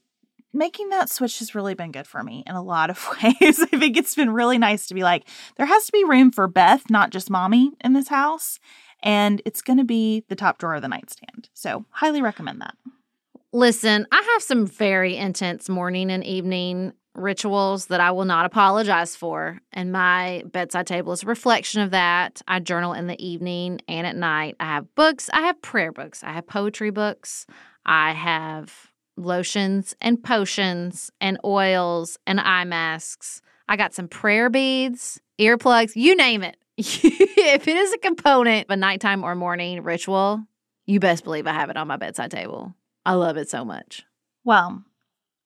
making 0.52 0.88
that 0.88 1.11
switch 1.11 1.38
has 1.38 1.55
really 1.55 1.75
been 1.75 1.93
good 1.93 2.07
for 2.07 2.23
me 2.23 2.43
in 2.47 2.55
a 2.55 2.62
lot 2.62 2.90
of 2.90 3.07
ways. 3.23 3.61
I 3.61 3.78
think 3.78 3.97
it's 3.97 4.14
been 4.14 4.31
really 4.33 4.59
nice 4.59 4.87
to 4.87 4.95
be 4.95 5.02
like, 5.02 5.28
there 5.57 5.66
has 5.66 5.87
to 5.87 5.93
be 5.93 6.05
room 6.05 6.31
for 6.31 6.49
Beth, 6.49 6.90
not 6.90 7.11
just 7.11 7.31
mommy, 7.31 7.73
in 7.83 7.93
this 7.93 8.09
house. 8.09 8.59
And 9.02 9.43
it's 9.45 9.62
going 9.62 9.78
to 9.78 9.85
be 9.85 10.25
the 10.28 10.37
top 10.37 10.59
drawer 10.59 10.75
of 10.75 10.83
the 10.83 10.88
nightstand. 10.88 11.50
So, 11.52 11.85
highly 11.90 12.23
recommend 12.23 12.62
that. 12.62 12.76
Listen, 13.52 14.07
I 14.11 14.23
have 14.35 14.43
some 14.43 14.66
very 14.66 15.16
intense 15.16 15.69
morning 15.69 16.11
and 16.11 16.25
evening 16.25 16.93
rituals 17.16 17.87
that 17.87 18.00
I 18.00 18.11
will 18.11 18.25
not 18.25 18.46
apologize 18.46 19.16
for. 19.16 19.61
And 19.73 19.92
my 19.92 20.42
bedside 20.46 20.87
table 20.87 21.12
is 21.12 21.23
a 21.23 21.26
reflection 21.26 21.80
of 21.80 21.90
that. 21.90 22.42
I 22.46 22.61
journal 22.61 22.92
in 22.92 23.06
the 23.06 23.25
evening 23.25 23.80
and 23.88 24.06
at 24.06 24.16
night. 24.16 24.56
I 24.61 24.66
have 24.66 24.94
books, 24.94 25.30
I 25.32 25.42
have 25.42 25.61
prayer 25.62 25.92
books, 25.92 26.23
I 26.23 26.32
have 26.32 26.46
poetry 26.46 26.90
books, 26.90 27.46
I 27.85 28.12
have 28.12 28.73
lotions 29.16 29.94
and 30.00 30.23
potions 30.23 31.11
and 31.20 31.38
oils 31.44 32.18
and 32.26 32.40
eye 32.40 32.64
masks. 32.64 33.40
I 33.68 33.76
got 33.76 33.94
some 33.94 34.08
prayer 34.08 34.50
beads, 34.50 35.20
earplugs, 35.40 35.96
you 35.96 36.14
name 36.16 36.42
it. 36.42 36.56
if 36.78 37.66
it 37.66 37.76
is 37.76 37.92
a 37.92 37.99
component 37.99 38.66
of 38.66 38.70
a 38.70 38.76
nighttime 38.76 39.25
or 39.25 39.35
morning 39.35 39.82
ritual, 39.82 40.42
you 40.85 41.00
best 41.00 41.25
believe 41.25 41.46
I 41.46 41.52
have 41.52 41.70
it 41.70 41.76
on 41.76 41.88
my 41.88 41.96
bedside 41.96 42.30
table. 42.30 42.75
I 43.04 43.14
love 43.14 43.37
it 43.37 43.49
so 43.49 43.64
much. 43.64 44.04
Well, 44.44 44.85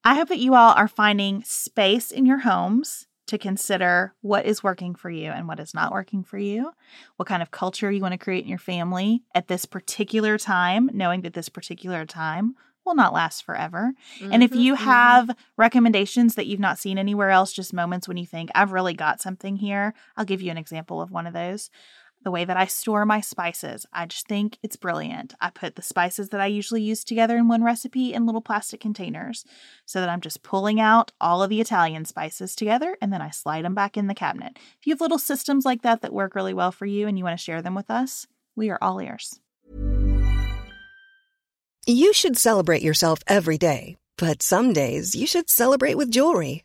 I 0.05 0.15
hope 0.15 0.29
that 0.29 0.39
you 0.39 0.55
all 0.55 0.73
are 0.75 0.89
finding 0.89 1.43
space 1.45 2.11
in 2.11 2.25
your 2.25 2.39
homes 2.39 3.07
to 3.27 3.39
consider 3.39 4.15
what 4.23 4.45
is 4.45 4.63
working 4.63 4.95
for 4.95 5.09
you 5.09 5.31
and 5.31 5.47
what 5.47 5.61
is 5.61 5.73
not 5.73 5.93
working 5.93 6.25
for 6.25 6.39
you, 6.39 6.73
what 7.17 7.29
kind 7.29 7.43
of 7.43 7.51
culture 7.51 7.91
you 7.91 8.03
want 8.03 8.13
to 8.13 8.19
create 8.19 8.43
in 8.43 8.49
your 8.49 8.59
family 8.59 9.23
at 9.35 9.47
this 9.47 9.67
particular 9.67 10.37
time, 10.37 10.91
knowing 10.93 11.21
that 11.21 11.35
this 11.35 11.49
particular 11.49 12.05
time 12.05 12.57
will 12.85 12.95
not 12.95 13.13
last 13.13 13.45
forever. 13.45 13.93
Mm-hmm, 14.19 14.33
and 14.33 14.43
if 14.43 14.51
mm-hmm, 14.51 14.61
you 14.61 14.75
mm-hmm. 14.75 14.85
have 14.85 15.37
recommendations 15.57 16.35
that 16.35 16.47
you've 16.47 16.59
not 16.59 16.79
seen 16.79 16.99
anywhere 16.99 17.31
else, 17.31 17.53
just 17.53 17.73
moments 17.73 18.09
when 18.09 18.17
you 18.17 18.27
think, 18.27 18.51
I've 18.55 18.73
really 18.73 18.95
got 18.95 19.21
something 19.21 19.57
here, 19.57 19.95
I'll 20.17 20.25
give 20.25 20.43
you 20.43 20.51
an 20.51 20.59
example 20.59 21.01
of 21.01 21.11
one 21.11 21.27
of 21.27 21.35
those 21.35 21.71
the 22.23 22.31
way 22.31 22.45
that 22.45 22.57
I 22.57 22.67
store 22.67 23.05
my 23.07 23.21
spices. 23.21 23.87
I 23.93 24.07
just 24.07 24.27
think 24.27 24.59
it's 24.63 24.77
brilliant. 24.77 25.35
I 25.41 25.51
put 25.51 25.77
the 25.77 25.83
spices 25.83 26.29
that 26.31 26.41
I 26.41 26.47
usually 26.47 26.83
use 26.83 27.05
together 27.05 27.37
in 27.37 27.49
one 27.49 27.65
recipe 27.65 28.13
in 28.13 28.27
little 28.27 28.41
plastic 28.41 28.81
containers 28.81 29.45
so 29.87 30.01
that 30.01 30.09
I'm 30.09 30.21
just 30.21 30.43
pulling 30.43 30.81
out 30.81 31.13
all 31.21 31.43
of 31.43 31.51
the 31.51 31.61
Italian 31.61 32.05
spices 32.05 32.55
together 32.55 32.97
and 33.01 33.13
then 33.13 33.23
I 33.23 33.31
slide 33.31 33.65
them 33.65 33.75
back 33.75 33.97
in 33.97 34.07
the 34.07 34.15
cabinet. 34.15 34.59
If 34.79 34.87
you 34.87 34.93
have 34.93 35.01
little 35.01 35.19
systems 35.19 35.65
like 35.65 35.83
that 35.83 36.03
that 36.03 36.13
work 36.13 36.35
really 36.35 36.55
well 36.55 36.73
for 36.73 36.87
you 36.87 37.09
and 37.09 37.17
you 37.17 37.25
want 37.25 37.39
to 37.39 37.45
share 37.45 37.63
them 37.63 37.75
with 37.75 37.91
us, 37.91 38.27
we 38.55 38.71
are 38.71 38.79
all 38.83 39.01
ears. 39.01 39.41
You 41.87 42.13
should 42.13 42.37
celebrate 42.37 42.83
yourself 42.83 43.21
every 43.27 43.57
day, 43.57 43.97
but 44.19 44.43
some 44.43 44.73
days 44.73 45.15
you 45.15 45.27
should 45.27 45.49
celebrate 45.49 45.95
with 45.95 46.11
jewelry. 46.11 46.65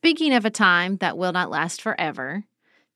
Speaking 0.00 0.32
of 0.32 0.44
a 0.44 0.50
time 0.50 0.98
that 0.98 1.18
will 1.18 1.32
not 1.32 1.50
last 1.50 1.82
forever, 1.82 2.44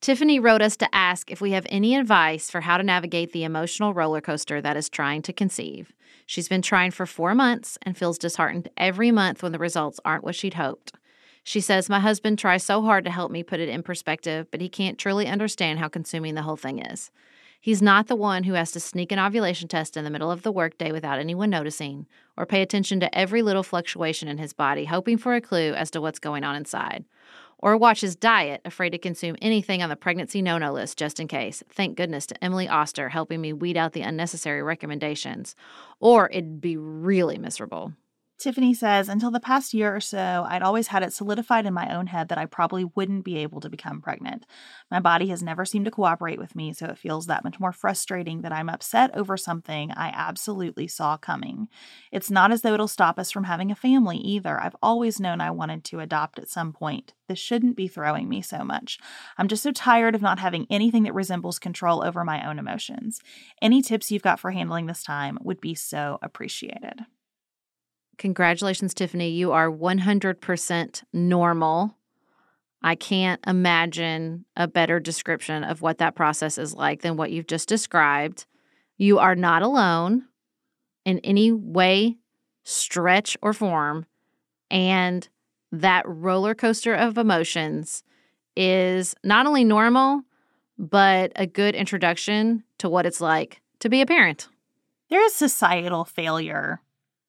Tiffany 0.00 0.38
wrote 0.38 0.62
us 0.62 0.76
to 0.76 0.94
ask 0.94 1.32
if 1.32 1.40
we 1.40 1.50
have 1.50 1.66
any 1.68 1.96
advice 1.96 2.48
for 2.48 2.60
how 2.60 2.76
to 2.76 2.84
navigate 2.84 3.32
the 3.32 3.42
emotional 3.42 3.92
roller 3.92 4.20
coaster 4.20 4.60
that 4.60 4.76
is 4.76 4.88
trying 4.88 5.20
to 5.22 5.32
conceive. 5.32 5.92
She's 6.26 6.48
been 6.48 6.62
trying 6.62 6.92
for 6.92 7.04
four 7.04 7.34
months 7.34 7.76
and 7.82 7.98
feels 7.98 8.18
disheartened 8.18 8.70
every 8.76 9.10
month 9.10 9.42
when 9.42 9.50
the 9.50 9.58
results 9.58 9.98
aren't 10.04 10.22
what 10.22 10.36
she'd 10.36 10.54
hoped. 10.54 10.92
She 11.42 11.60
says, 11.60 11.88
My 11.88 11.98
husband 11.98 12.38
tries 12.38 12.62
so 12.62 12.82
hard 12.82 13.04
to 13.04 13.10
help 13.10 13.32
me 13.32 13.42
put 13.42 13.58
it 13.58 13.68
in 13.68 13.82
perspective, 13.82 14.46
but 14.52 14.60
he 14.60 14.68
can't 14.68 14.96
truly 14.96 15.26
understand 15.26 15.80
how 15.80 15.88
consuming 15.88 16.36
the 16.36 16.42
whole 16.42 16.56
thing 16.56 16.78
is. 16.78 17.10
He's 17.62 17.80
not 17.80 18.08
the 18.08 18.16
one 18.16 18.42
who 18.42 18.54
has 18.54 18.72
to 18.72 18.80
sneak 18.80 19.12
an 19.12 19.20
ovulation 19.20 19.68
test 19.68 19.96
in 19.96 20.02
the 20.02 20.10
middle 20.10 20.32
of 20.32 20.42
the 20.42 20.50
workday 20.50 20.90
without 20.90 21.20
anyone 21.20 21.48
noticing, 21.48 22.08
or 22.36 22.44
pay 22.44 22.60
attention 22.60 22.98
to 22.98 23.16
every 23.16 23.40
little 23.40 23.62
fluctuation 23.62 24.26
in 24.26 24.38
his 24.38 24.52
body, 24.52 24.84
hoping 24.84 25.16
for 25.16 25.36
a 25.36 25.40
clue 25.40 25.72
as 25.72 25.88
to 25.92 26.00
what's 26.00 26.18
going 26.18 26.42
on 26.42 26.56
inside. 26.56 27.04
Or 27.58 27.76
watch 27.76 28.00
his 28.00 28.16
diet, 28.16 28.62
afraid 28.64 28.90
to 28.90 28.98
consume 28.98 29.36
anything 29.40 29.80
on 29.80 29.90
the 29.90 29.94
pregnancy 29.94 30.42
no 30.42 30.58
no 30.58 30.72
list 30.72 30.98
just 30.98 31.20
in 31.20 31.28
case. 31.28 31.62
Thank 31.70 31.96
goodness 31.96 32.26
to 32.26 32.44
Emily 32.44 32.68
Oster 32.68 33.10
helping 33.10 33.40
me 33.40 33.52
weed 33.52 33.76
out 33.76 33.92
the 33.92 34.02
unnecessary 34.02 34.64
recommendations. 34.64 35.54
Or 36.00 36.28
it'd 36.30 36.60
be 36.60 36.76
really 36.76 37.38
miserable. 37.38 37.92
Tiffany 38.42 38.74
says, 38.74 39.08
until 39.08 39.30
the 39.30 39.38
past 39.38 39.72
year 39.72 39.94
or 39.94 40.00
so, 40.00 40.44
I'd 40.48 40.64
always 40.64 40.88
had 40.88 41.04
it 41.04 41.12
solidified 41.12 41.64
in 41.64 41.72
my 41.72 41.94
own 41.94 42.08
head 42.08 42.28
that 42.28 42.38
I 42.38 42.46
probably 42.46 42.84
wouldn't 42.84 43.24
be 43.24 43.36
able 43.38 43.60
to 43.60 43.70
become 43.70 44.00
pregnant. 44.00 44.46
My 44.90 44.98
body 44.98 45.28
has 45.28 45.44
never 45.44 45.64
seemed 45.64 45.84
to 45.84 45.92
cooperate 45.92 46.40
with 46.40 46.56
me, 46.56 46.72
so 46.72 46.86
it 46.86 46.98
feels 46.98 47.26
that 47.26 47.44
much 47.44 47.60
more 47.60 47.70
frustrating 47.70 48.42
that 48.42 48.50
I'm 48.50 48.68
upset 48.68 49.16
over 49.16 49.36
something 49.36 49.92
I 49.92 50.08
absolutely 50.08 50.88
saw 50.88 51.16
coming. 51.16 51.68
It's 52.10 52.32
not 52.32 52.50
as 52.50 52.62
though 52.62 52.74
it'll 52.74 52.88
stop 52.88 53.16
us 53.16 53.30
from 53.30 53.44
having 53.44 53.70
a 53.70 53.76
family 53.76 54.16
either. 54.16 54.60
I've 54.60 54.76
always 54.82 55.20
known 55.20 55.40
I 55.40 55.52
wanted 55.52 55.84
to 55.84 56.00
adopt 56.00 56.40
at 56.40 56.50
some 56.50 56.72
point. 56.72 57.12
This 57.28 57.38
shouldn't 57.38 57.76
be 57.76 57.86
throwing 57.86 58.28
me 58.28 58.42
so 58.42 58.64
much. 58.64 58.98
I'm 59.38 59.46
just 59.46 59.62
so 59.62 59.70
tired 59.70 60.16
of 60.16 60.22
not 60.22 60.40
having 60.40 60.66
anything 60.68 61.04
that 61.04 61.14
resembles 61.14 61.60
control 61.60 62.04
over 62.04 62.24
my 62.24 62.44
own 62.44 62.58
emotions. 62.58 63.20
Any 63.62 63.82
tips 63.82 64.10
you've 64.10 64.22
got 64.22 64.40
for 64.40 64.50
handling 64.50 64.86
this 64.86 65.04
time 65.04 65.38
would 65.42 65.60
be 65.60 65.76
so 65.76 66.18
appreciated. 66.22 67.06
Congratulations, 68.22 68.94
Tiffany. 68.94 69.30
You 69.30 69.50
are 69.50 69.68
100% 69.68 71.02
normal. 71.12 71.96
I 72.80 72.94
can't 72.94 73.40
imagine 73.48 74.44
a 74.56 74.68
better 74.68 75.00
description 75.00 75.64
of 75.64 75.82
what 75.82 75.98
that 75.98 76.14
process 76.14 76.56
is 76.56 76.72
like 76.72 77.02
than 77.02 77.16
what 77.16 77.32
you've 77.32 77.48
just 77.48 77.68
described. 77.68 78.46
You 78.96 79.18
are 79.18 79.34
not 79.34 79.62
alone 79.62 80.28
in 81.04 81.18
any 81.24 81.50
way, 81.50 82.18
stretch, 82.62 83.36
or 83.42 83.52
form. 83.52 84.06
And 84.70 85.28
that 85.72 86.04
roller 86.06 86.54
coaster 86.54 86.94
of 86.94 87.18
emotions 87.18 88.04
is 88.56 89.16
not 89.24 89.48
only 89.48 89.64
normal, 89.64 90.22
but 90.78 91.32
a 91.34 91.44
good 91.44 91.74
introduction 91.74 92.62
to 92.78 92.88
what 92.88 93.04
it's 93.04 93.20
like 93.20 93.60
to 93.80 93.88
be 93.88 94.00
a 94.00 94.06
parent. 94.06 94.46
There 95.10 95.26
is 95.26 95.34
societal 95.34 96.04
failure 96.04 96.80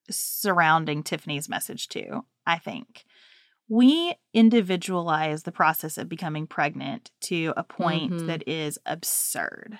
surrounding 0.10 1.04
Tiffany's 1.04 1.50
message 1.50 1.88
too, 1.90 2.26
I 2.46 2.58
think. 2.58 3.06
We 3.70 4.16
individualize 4.34 5.44
the 5.44 5.52
process 5.52 5.98
of 5.98 6.10
becoming 6.10 6.48
pregnant 6.48 7.12
to 7.22 7.54
a 7.56 7.64
point 7.64 8.12
mm-hmm. 8.12 8.28
that 8.28 8.48
is 8.48 8.78
absurd. 8.86 9.80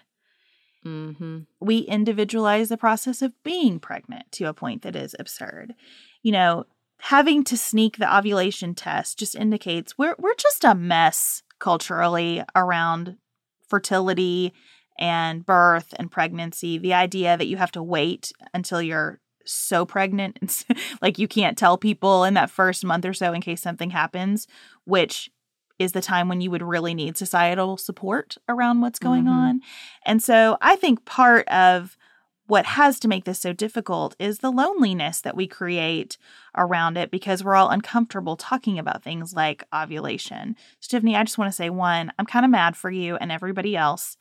Mm-hmm. 0.86 1.40
We 1.60 1.80
individualize 1.80 2.70
the 2.70 2.78
process 2.78 3.22
of 3.22 3.34
being 3.44 3.80
pregnant 3.80 4.32
to 4.34 4.46
a 4.46 4.54
point 4.54 4.82
that 4.82 4.96
is 4.96 5.16
absurd. 5.20 5.74
You 6.22 6.32
know, 6.32 6.66
having 6.98 7.44
to 7.46 7.58
sneak 7.58 7.98
the 7.98 8.18
ovulation 8.18 8.74
test 8.74 9.20
just 9.20 9.36
indicates 9.36 9.98
we're 9.98 10.16
we're 10.18 10.36
just 10.36 10.64
a 10.64 10.76
mess 10.76 11.44
culturally 11.60 12.44
around 12.56 13.18
fertility 13.68 14.54
and 15.00 15.46
birth 15.46 15.94
and 15.98 16.12
pregnancy. 16.12 16.78
The 16.78 16.94
idea 16.94 17.38
that 17.38 17.48
you 17.48 17.58
have 17.58 17.72
to 17.72 17.84
wait 17.84 18.32
until 18.54 18.82
you're 18.82 19.20
so 19.46 19.86
pregnant 19.86 20.38
and 20.42 20.66
like 21.02 21.18
you 21.18 21.28
can't 21.28 21.58
tell 21.58 21.78
people 21.78 22.24
in 22.24 22.34
that 22.36 22.50
first 22.50 22.86
month 22.86 23.06
or 23.06 23.14
so 23.14 23.34
in 23.34 23.42
case 23.42 23.62
something 23.62 23.90
happens, 23.90 24.48
which 24.86 25.30
is 25.80 25.92
the 25.92 26.02
time 26.02 26.30
when 26.30 26.42
you 26.42 26.52
would 26.52 26.62
really 26.62 26.94
need 26.94 27.18
societal 27.18 27.78
support 27.78 28.38
around 28.48 28.82
what's 28.82 29.00
going 29.00 29.24
mm-hmm. 29.24 29.34
on. 29.34 29.62
And 30.06 30.22
so 30.22 30.58
I 30.62 30.76
think 30.76 31.06
part 31.06 31.48
of 31.48 31.98
what 32.48 32.66
has 32.66 33.00
to 33.00 33.08
make 33.08 33.24
this 33.24 33.40
so 33.40 33.54
difficult 33.54 34.16
is 34.20 34.40
the 34.40 34.52
loneliness 34.52 35.22
that 35.22 35.36
we 35.36 35.48
create 35.48 36.18
around 36.56 36.98
it 36.98 37.10
because 37.10 37.44
we're 37.44 37.56
all 37.56 37.70
uncomfortable 37.70 38.36
talking 38.36 38.78
about 38.78 39.04
things 39.04 39.34
like 39.34 39.64
ovulation. 39.74 40.56
Tiffany, 40.82 41.16
I 41.16 41.24
just 41.24 41.38
want 41.38 41.50
to 41.50 41.56
say 41.56 41.70
one, 41.70 42.12
I'm 42.20 42.26
kind 42.26 42.46
of 42.46 42.52
mad 42.52 42.76
for 42.76 42.92
you 42.92 43.16
and 43.16 43.32
everybody 43.32 43.76
else 43.76 44.18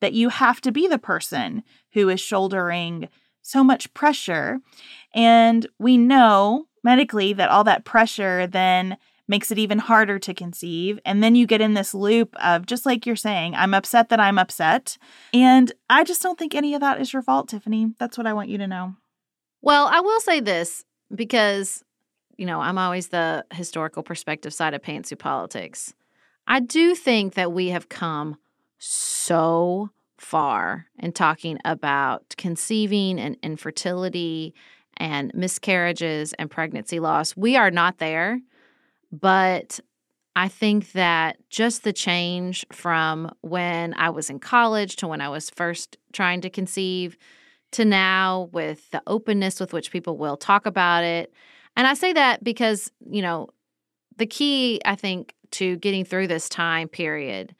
that 0.00 0.14
you 0.14 0.30
have 0.30 0.60
to 0.62 0.72
be 0.72 0.88
the 0.88 0.98
person 0.98 1.62
who 1.92 2.08
is 2.08 2.20
shouldering 2.20 3.08
so 3.46 3.62
much 3.62 3.92
pressure. 3.94 4.60
And 5.14 5.66
we 5.78 5.96
know 5.96 6.66
medically 6.82 7.32
that 7.32 7.48
all 7.48 7.64
that 7.64 7.84
pressure 7.84 8.46
then 8.46 8.96
makes 9.28 9.50
it 9.50 9.58
even 9.58 9.78
harder 9.78 10.18
to 10.20 10.34
conceive. 10.34 11.00
And 11.04 11.22
then 11.22 11.34
you 11.34 11.46
get 11.46 11.60
in 11.60 11.74
this 11.74 11.94
loop 11.94 12.34
of 12.42 12.66
just 12.66 12.86
like 12.86 13.06
you're 13.06 13.16
saying, 13.16 13.54
I'm 13.54 13.74
upset 13.74 14.08
that 14.08 14.20
I'm 14.20 14.38
upset. 14.38 14.98
And 15.32 15.72
I 15.90 16.04
just 16.04 16.22
don't 16.22 16.38
think 16.38 16.54
any 16.54 16.74
of 16.74 16.80
that 16.80 17.00
is 17.00 17.12
your 17.12 17.22
fault, 17.22 17.48
Tiffany. 17.48 17.92
That's 17.98 18.18
what 18.18 18.26
I 18.26 18.32
want 18.32 18.48
you 18.48 18.58
to 18.58 18.66
know. 18.66 18.94
Well, 19.62 19.88
I 19.92 20.00
will 20.00 20.20
say 20.20 20.40
this 20.40 20.84
because, 21.14 21.82
you 22.36 22.46
know, 22.46 22.60
I'm 22.60 22.78
always 22.78 23.08
the 23.08 23.44
historical 23.52 24.02
perspective 24.02 24.54
side 24.54 24.74
of 24.74 24.82
pantsuit 24.82 25.18
politics. 25.18 25.94
I 26.46 26.60
do 26.60 26.94
think 26.94 27.34
that 27.34 27.52
we 27.52 27.68
have 27.68 27.88
come 27.88 28.36
so 28.78 29.90
far 30.18 30.86
in 30.98 31.12
talking 31.12 31.58
about 31.64 32.34
conceiving 32.36 33.18
and 33.18 33.36
infertility 33.42 34.54
and 34.96 35.30
miscarriages 35.34 36.32
and 36.34 36.50
pregnancy 36.50 37.00
loss. 37.00 37.36
We 37.36 37.56
are 37.56 37.70
not 37.70 37.98
there, 37.98 38.40
but 39.12 39.78
I 40.34 40.48
think 40.48 40.92
that 40.92 41.38
just 41.48 41.82
the 41.82 41.92
change 41.92 42.64
from 42.72 43.30
when 43.40 43.94
I 43.94 44.10
was 44.10 44.28
in 44.28 44.38
college 44.38 44.96
to 44.96 45.08
when 45.08 45.20
I 45.20 45.28
was 45.28 45.50
first 45.50 45.96
trying 46.12 46.42
to 46.42 46.50
conceive 46.50 47.16
to 47.72 47.84
now 47.84 48.48
with 48.52 48.90
the 48.90 49.02
openness 49.06 49.60
with 49.60 49.72
which 49.72 49.90
people 49.90 50.16
will 50.16 50.36
talk 50.36 50.66
about 50.66 51.04
it. 51.04 51.32
And 51.76 51.86
I 51.86 51.94
say 51.94 52.12
that 52.12 52.44
because, 52.44 52.90
you 53.10 53.22
know, 53.22 53.48
the 54.16 54.26
key, 54.26 54.80
I 54.84 54.94
think, 54.94 55.34
to 55.52 55.76
getting 55.76 56.04
through 56.04 56.26
this 56.26 56.48
time 56.48 56.88
period 56.88 57.54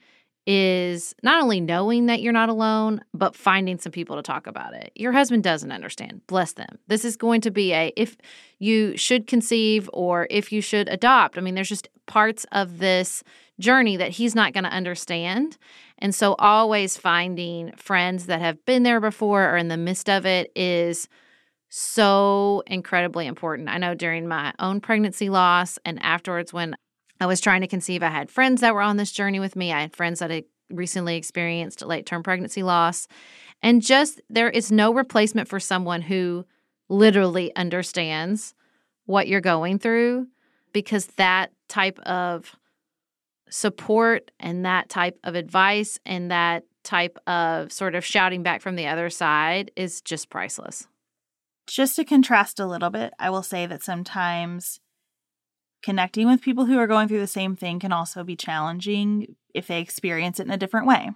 is 0.47 1.15
not 1.23 1.43
only 1.43 1.61
knowing 1.61 2.07
that 2.07 2.23
you're 2.23 2.33
not 2.33 2.49
alone, 2.49 3.01
but 3.13 3.35
finding 3.35 3.79
some 3.79 3.91
people 3.91 4.17
to 4.17 4.23
talk 4.23 4.47
about 4.47 4.75
it. 4.75 4.93
Your 4.95 5.13
husband 5.13 5.43
doesn't 5.43 5.73
understand. 5.73 6.21
Bless 6.29 6.53
them. 6.53 6.79
This 6.87 7.05
is 7.05 7.17
going 7.17 7.41
to 7.43 7.51
be 7.51 7.73
a 7.73 7.93
if 7.97 8.17
you 8.59 8.97
should 8.97 9.27
conceive 9.27 9.91
or 9.93 10.29
if 10.31 10.53
you 10.53 10.61
should 10.61 10.89
adopt. 10.89 11.37
I 11.37 11.41
mean, 11.41 11.57
there's 11.57 11.69
just 11.69 11.89
parts 12.07 12.47
of 12.53 12.79
this 12.79 13.25
journey 13.59 13.97
that 13.97 14.13
he's 14.13 14.35
not 14.35 14.53
going 14.53 14.65
to 14.65 14.71
understand. 14.71 15.59
And 15.99 16.15
so, 16.15 16.35
always 16.39 16.97
finding 16.97 17.73
friends 17.73 18.27
that 18.27 18.41
have 18.41 18.65
been 18.67 18.85
there 18.85 19.01
before 19.01 19.51
or 19.51 19.57
in 19.57 19.69
the 19.69 19.77
midst 19.77 20.09
of 20.09 20.27
it 20.27 20.53
is 20.55 21.09
so 21.69 22.63
incredibly 22.67 23.27
important. 23.27 23.69
I 23.69 23.79
know 23.79 23.95
during 23.95 24.29
my 24.29 24.53
own 24.59 24.81
pregnancy 24.81 25.29
loss 25.29 25.79
and 25.85 26.01
afterwards, 26.03 26.53
when 26.53 26.77
I 27.21 27.27
was 27.27 27.41
trying 27.41 27.63
to 27.63 27.67
conceive, 27.67 28.03
I 28.03 28.09
had 28.09 28.31
friends 28.31 28.61
that 28.61 28.75
were 28.75 28.83
on 28.83 28.97
this 28.97 29.13
journey 29.13 29.41
with 29.41 29.57
me. 29.57 29.73
I 29.73 29.81
had 29.81 29.97
friends 29.97 30.19
that 30.19 30.31
had 30.31 30.45
recently 30.71 31.17
experienced 31.17 31.83
late 31.83 32.07
term 32.07 32.23
pregnancy 32.23 32.63
loss. 32.63 33.07
And 33.63 33.83
just 33.83 34.21
there 34.29 34.51
is 34.51 34.71
no 34.71 34.93
replacement 34.93 35.49
for 35.49 35.61
someone 35.61 36.03
who 36.03 36.45
literally 36.89 37.55
understands 37.57 38.55
what 39.07 39.29
you're 39.29 39.41
going 39.41 39.79
through 39.79 40.27
because 40.73 41.07
that 41.17 41.53
type 41.69 41.99
of 42.01 42.55
support 43.49 44.31
and 44.39 44.65
that 44.65 44.89
type 44.89 45.19
of 45.25 45.35
advice 45.35 45.99
and 46.05 46.31
that 46.31 46.65
type 46.83 47.19
of 47.27 47.73
sort 47.73 47.95
of 47.95 48.05
shouting 48.05 48.43
back 48.43 48.61
from 48.61 48.77
the 48.77 48.87
other 48.87 49.11
side 49.11 49.71
is 49.77 50.01
just 50.01 50.31
priceless. 50.31 50.87
Just 51.67 51.97
to 51.97 52.05
contrast 52.05 52.61
a 52.61 52.67
little 52.67 52.91
bit, 52.91 53.13
I 53.19 53.31
will 53.31 53.43
say 53.43 53.67
that 53.67 53.83
sometimes 53.83 54.81
connecting 55.83 56.27
with 56.27 56.43
people 56.43 56.65
who 56.65 56.79
are 56.79 56.87
going 56.87 57.09
through 57.09 57.21
the 57.21 57.27
same 57.27 57.57
thing 57.57 57.79
can 57.79 57.93
also 57.93 58.25
be 58.25 58.37
challenging 58.37 59.37
if 59.55 59.67
they 59.67 59.81
experience 59.81 60.41
it 60.41 60.47
in 60.47 60.53
a 60.53 60.57
different 60.57 60.87
way 60.87 61.11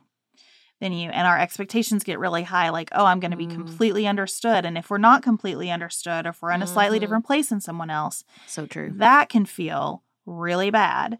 than 0.81 0.93
you. 0.93 1.11
And 1.11 1.26
our 1.26 1.38
expectations 1.38 2.05
get 2.05 2.19
really 2.19 2.43
high 2.43 2.71
like, 2.71 2.88
oh, 2.93 3.05
I'm 3.05 3.21
going 3.21 3.31
to 3.31 3.37
be 3.37 3.47
mm. 3.47 3.55
completely 3.55 4.07
understood. 4.07 4.64
And 4.64 4.79
if 4.79 4.90
we're 4.90 4.99
not 4.99 5.23
completely 5.23 5.71
understood, 5.71 6.26
if 6.26 6.40
we're 6.40 6.52
in 6.52 6.62
a 6.62 6.67
slightly 6.67 6.97
mm-hmm. 6.97 7.02
different 7.02 7.26
place 7.26 7.49
than 7.49 7.61
someone 7.61 7.90
else, 7.90 8.25
so 8.47 8.67
true. 8.67 8.93
That 8.97 9.29
can 9.29 9.45
feel 9.45 10.02
really 10.26 10.71
bad. 10.71 11.19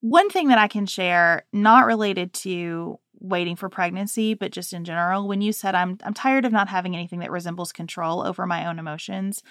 One 0.00 0.28
thing 0.28 0.48
that 0.48 0.58
I 0.58 0.68
can 0.68 0.86
share, 0.86 1.44
not 1.52 1.86
related 1.86 2.32
to 2.34 2.98
waiting 3.20 3.56
for 3.56 3.68
pregnancy, 3.68 4.34
but 4.34 4.50
just 4.50 4.72
in 4.72 4.84
general, 4.84 5.28
when 5.28 5.40
you 5.40 5.52
said 5.52 5.74
I'm 5.74 5.98
I'm 6.02 6.14
tired 6.14 6.44
of 6.44 6.52
not 6.52 6.68
having 6.68 6.94
anything 6.94 7.20
that 7.20 7.30
resembles 7.30 7.72
control 7.72 8.22
over 8.22 8.46
my 8.46 8.66
own 8.66 8.78
emotions, 8.78 9.42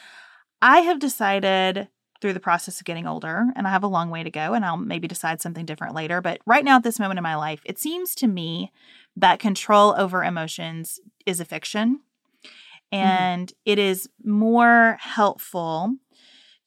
I 0.62 0.82
have 0.82 1.00
decided 1.00 1.88
through 2.22 2.34
the 2.34 2.40
process 2.40 2.80
of 2.80 2.86
getting 2.86 3.08
older, 3.08 3.48
and 3.56 3.68
I 3.68 3.72
have 3.72 3.84
a 3.84 3.88
long 3.88 4.10
way 4.10 4.24
to 4.24 4.32
go, 4.32 4.54
and 4.54 4.64
I'll 4.64 4.78
maybe 4.78 5.08
decide 5.08 5.42
something 5.42 5.66
different 5.66 5.96
later. 5.96 6.22
But 6.22 6.40
right 6.46 6.64
now, 6.64 6.78
at 6.78 6.84
this 6.84 7.00
moment 7.00 7.18
in 7.18 7.24
my 7.24 7.36
life, 7.36 7.62
it 7.66 7.80
seems 7.80 8.16
to 8.16 8.28
me 8.28 8.72
that 9.16 9.40
control 9.40 9.96
over 9.98 10.24
emotions 10.24 11.00
is 11.26 11.40
a 11.40 11.46
fiction. 11.46 12.02
Mm-hmm. 12.94 13.06
And 13.06 13.48
mm-hmm. 13.48 13.72
it 13.72 13.80
is 13.80 14.10
more 14.24 14.98
helpful 15.02 15.96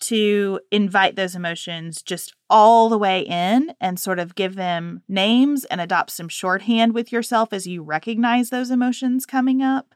to 0.01 0.61
invite 0.71 1.17
those 1.17 1.35
emotions 1.35 2.03
just 2.03 2.35
all 2.51 2.89
the 2.89 2.99
way 2.99 3.21
in 3.21 3.75
and 3.81 3.99
sort 3.99 4.19
of 4.19 4.35
give 4.35 4.55
them 4.55 5.03
names 5.09 5.65
and 5.67 5.81
adopt 5.81 6.11
some 6.11 6.29
shorthand 6.29 6.93
with 6.93 7.13
yourself 7.13 7.53
as 7.53 7.67
you 7.67 7.83
recognize 7.83 8.51
those 8.51 8.71
emotions 8.71 9.25
coming 9.25 9.63
up. 9.63 9.95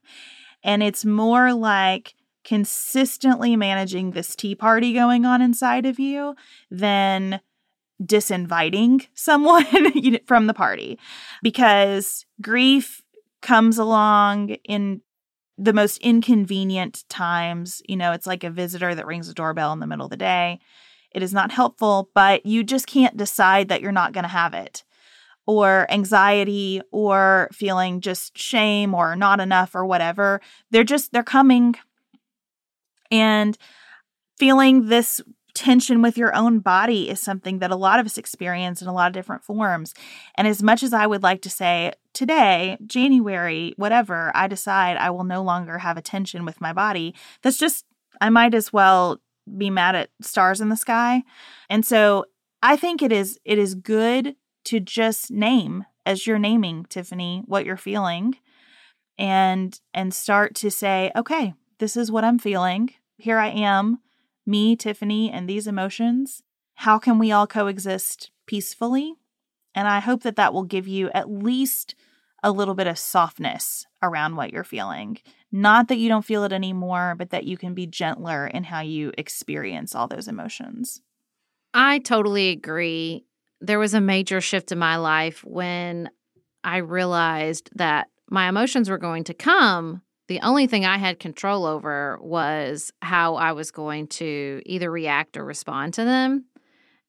And 0.62 0.82
it's 0.82 1.04
more 1.04 1.52
like 1.52 2.14
consistently 2.49 3.57
managing 3.57 4.12
this 4.12 4.35
tea 4.35 4.55
party 4.55 4.95
going 4.95 5.26
on 5.26 5.43
inside 5.43 5.85
of 5.85 5.99
you 5.99 6.35
than 6.71 7.40
disinviting 8.02 9.07
someone 9.14 9.67
from 10.26 10.47
the 10.47 10.55
party 10.55 10.99
because 11.43 12.25
grief 12.40 13.02
comes 13.43 13.76
along 13.76 14.50
in 14.64 15.02
the 15.59 15.75
most 15.75 15.99
inconvenient 15.99 17.05
times. 17.11 17.83
You 17.87 17.97
know, 17.97 18.12
it's 18.12 18.26
like 18.26 18.45
a 18.45 18.50
visitor 18.50 18.95
that 18.95 19.07
rings 19.07 19.28
the 19.28 19.35
doorbell 19.35 19.75
in 19.75 19.81
the 19.81 19.87
middle 19.87 20.07
of 20.07 20.11
the 20.11 20.17
day. 20.17 20.59
It 21.11 21.23
is 21.23 21.35
not 21.35 21.52
helpful, 21.52 22.09
but 22.14 22.47
you 22.47 22.64
just 22.64 22.87
can't 22.87 23.17
decide 23.17 23.69
that 23.69 23.83
you're 23.83 23.93
not 23.93 24.12
going 24.12 24.25
to 24.25 24.28
have 24.28 24.55
it. 24.55 24.85
Or 25.47 25.87
anxiety, 25.90 26.83
or 26.93 27.49
feeling 27.52 28.02
just 28.02 28.37
shame, 28.37 28.95
or 28.95 29.17
not 29.17 29.40
enough, 29.40 29.75
or 29.75 29.85
whatever. 29.87 30.43
They're 30.71 30.85
just, 30.85 31.12
they're 31.12 31.23
coming 31.23 31.75
and 33.10 33.56
feeling 34.38 34.88
this 34.88 35.20
tension 35.54 36.02
with 36.02 36.16
your 36.16 36.34
own 36.36 36.60
body 36.60 37.10
is 37.10 37.20
something 37.20 37.58
that 37.58 37.72
a 37.72 37.76
lot 37.76 37.98
of 37.98 38.06
us 38.06 38.16
experience 38.16 38.80
in 38.80 38.86
a 38.86 38.92
lot 38.92 39.08
of 39.08 39.12
different 39.12 39.42
forms. 39.42 39.92
And 40.36 40.46
as 40.46 40.62
much 40.62 40.82
as 40.84 40.92
I 40.92 41.06
would 41.06 41.22
like 41.22 41.42
to 41.42 41.50
say, 41.50 41.92
today, 42.12 42.78
January, 42.86 43.75
whatever, 43.76 44.30
I 44.36 44.47
decide 44.47 44.97
I 44.97 45.10
will 45.10 45.25
no 45.25 45.42
longer 45.42 45.78
have 45.78 45.97
a 45.97 46.02
tension 46.02 46.44
with 46.44 46.60
my 46.60 46.73
body, 46.73 47.14
that's 47.42 47.58
just, 47.58 47.84
I 48.21 48.30
might 48.30 48.54
as 48.54 48.73
well 48.73 49.21
be 49.56 49.71
mad 49.71 49.94
at 49.94 50.10
stars 50.21 50.60
in 50.60 50.68
the 50.68 50.76
sky. 50.76 51.23
And 51.68 51.84
so 51.84 52.26
I 52.62 52.76
think 52.76 53.02
it 53.02 53.12
is 53.12 53.38
it 53.44 53.58
is 53.58 53.75
good 53.75 54.36
to 54.64 54.80
just 54.80 55.30
name 55.30 55.84
as 56.04 56.26
you're 56.26 56.38
naming 56.38 56.84
Tiffany 56.88 57.42
what 57.47 57.64
you're 57.64 57.76
feeling 57.76 58.36
and 59.16 59.78
and 59.94 60.12
start 60.12 60.54
to 60.56 60.71
say, 60.71 61.10
okay, 61.16 61.54
this 61.78 61.97
is 61.97 62.10
what 62.10 62.25
I'm 62.25 62.38
feeling. 62.38 62.90
Here 63.19 63.39
I 63.39 63.49
am, 63.49 63.99
me, 64.47 64.76
Tiffany, 64.76 65.31
and 65.31 65.49
these 65.49 65.67
emotions. 65.67 66.43
How 66.75 66.99
can 66.99 67.19
we 67.19 67.33
all 67.33 67.49
coexist 67.49 68.31
peacefully? 68.47 69.15
And 69.75 69.89
I 69.89 69.99
hope 69.99 70.23
that 70.23 70.37
that 70.37 70.54
will 70.54 70.63
give 70.63 70.87
you 70.87 71.11
at 71.11 71.28
least 71.28 71.97
a 72.45 72.52
little 72.52 72.75
bit 72.75 72.87
of 72.87 72.97
softness 72.97 73.87
around 74.00 74.37
what 74.37 74.52
you're 74.52 74.63
feeling. 74.63 75.19
Not 75.50 75.89
that 75.89 75.99
you 75.99 76.09
don't 76.09 76.25
feel 76.25 76.45
it 76.45 76.52
anymore, 76.52 77.17
but 77.19 77.31
that 77.31 77.43
you 77.43 77.57
can 77.57 77.75
be 77.75 77.89
gentler 77.89 78.47
in 78.47 78.63
how 78.65 78.81
you 78.81 79.13
experience 79.19 79.97
all 79.97 80.07
those 80.07 80.28
emotions. 80.28 81.00
I 81.75 81.99
totally 81.99 82.50
agree. 82.50 83.25
There 83.61 83.81
was 83.81 83.95
a 83.95 84.00
major 84.00 84.41
shift 84.41 84.71
in 84.71 84.78
my 84.78 84.97
life 84.97 85.45
when 85.45 86.11
I 86.63 86.76
realized 86.76 87.71
that 87.75 88.09
my 88.31 88.49
emotions 88.49 88.89
were 88.89 88.99
going 88.99 89.25
to 89.25 89.35
come 89.35 90.02
the 90.28 90.41
only 90.41 90.67
thing 90.67 90.84
I 90.84 90.99
had 90.99 91.19
control 91.19 91.64
over 91.64 92.19
was 92.21 92.93
how 93.02 93.34
I 93.36 93.52
was 93.52 93.71
going 93.71 94.06
to 94.08 94.62
either 94.67 94.91
react 94.91 95.36
or 95.36 95.45
respond 95.45 95.95
to 95.95 96.04
them. 96.04 96.45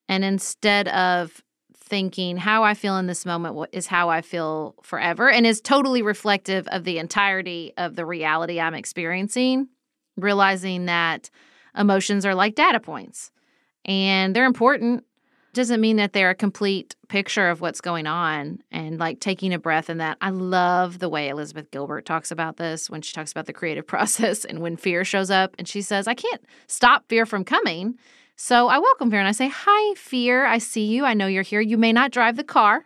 And 0.07 0.23
instead 0.23 0.87
of 0.87 1.43
thinking 1.75 2.37
how 2.37 2.63
I 2.63 2.75
feel 2.75 2.97
in 2.97 3.07
this 3.07 3.25
moment 3.25 3.69
is 3.73 3.87
how 3.87 4.09
I 4.09 4.21
feel 4.21 4.75
forever 4.83 5.29
and 5.29 5.45
is 5.45 5.59
totally 5.59 6.01
reflective 6.01 6.67
of 6.67 6.83
the 6.83 6.97
entirety 6.97 7.73
of 7.77 7.95
the 7.95 8.05
reality 8.05 8.59
I'm 8.59 8.75
experiencing, 8.75 9.67
realizing 10.15 10.85
that 10.85 11.29
emotions 11.77 12.25
are 12.25 12.35
like 12.35 12.55
data 12.55 12.79
points 12.79 13.31
and 13.85 14.35
they're 14.35 14.45
important 14.45 15.03
doesn't 15.53 15.81
mean 15.81 15.97
that 15.97 16.13
they're 16.13 16.29
a 16.29 16.35
complete 16.35 16.95
picture 17.07 17.49
of 17.49 17.61
what's 17.61 17.81
going 17.81 18.07
on 18.07 18.59
and 18.71 18.99
like 18.99 19.19
taking 19.19 19.53
a 19.53 19.59
breath 19.59 19.89
in 19.89 19.97
that. 19.97 20.17
I 20.21 20.29
love 20.29 20.99
the 20.99 21.09
way 21.09 21.29
Elizabeth 21.29 21.71
Gilbert 21.71 22.05
talks 22.05 22.31
about 22.31 22.57
this 22.57 22.89
when 22.89 23.01
she 23.01 23.13
talks 23.13 23.31
about 23.31 23.45
the 23.45 23.53
creative 23.53 23.87
process 23.87 24.45
and 24.45 24.59
when 24.59 24.77
fear 24.77 25.03
shows 25.03 25.31
up 25.31 25.55
and 25.57 25.67
she 25.67 25.81
says, 25.81 26.07
I 26.07 26.13
can't 26.13 26.41
stop 26.67 27.05
fear 27.09 27.25
from 27.25 27.43
coming. 27.43 27.97
So 28.35 28.67
I 28.67 28.79
welcome 28.79 29.09
fear 29.09 29.19
and 29.19 29.27
I 29.27 29.33
say, 29.33 29.49
Hi, 29.53 29.95
fear. 29.95 30.45
I 30.45 30.59
see 30.59 30.85
you. 30.85 31.03
I 31.03 31.13
know 31.13 31.27
you're 31.27 31.43
here. 31.43 31.61
You 31.61 31.77
may 31.77 31.91
not 31.91 32.11
drive 32.11 32.37
the 32.37 32.43
car, 32.43 32.85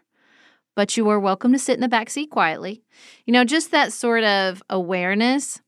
but 0.75 0.97
you 0.97 1.07
are 1.09 1.19
welcome 1.19 1.51
to 1.51 1.59
sit 1.59 1.75
in 1.75 1.81
the 1.81 1.87
back 1.87 2.09
seat 2.09 2.31
quietly. 2.31 2.83
You 3.25 3.33
know, 3.33 3.43
just 3.43 3.71
that 3.71 3.93
sort 3.93 4.23
of 4.23 4.63
awareness 4.69 5.61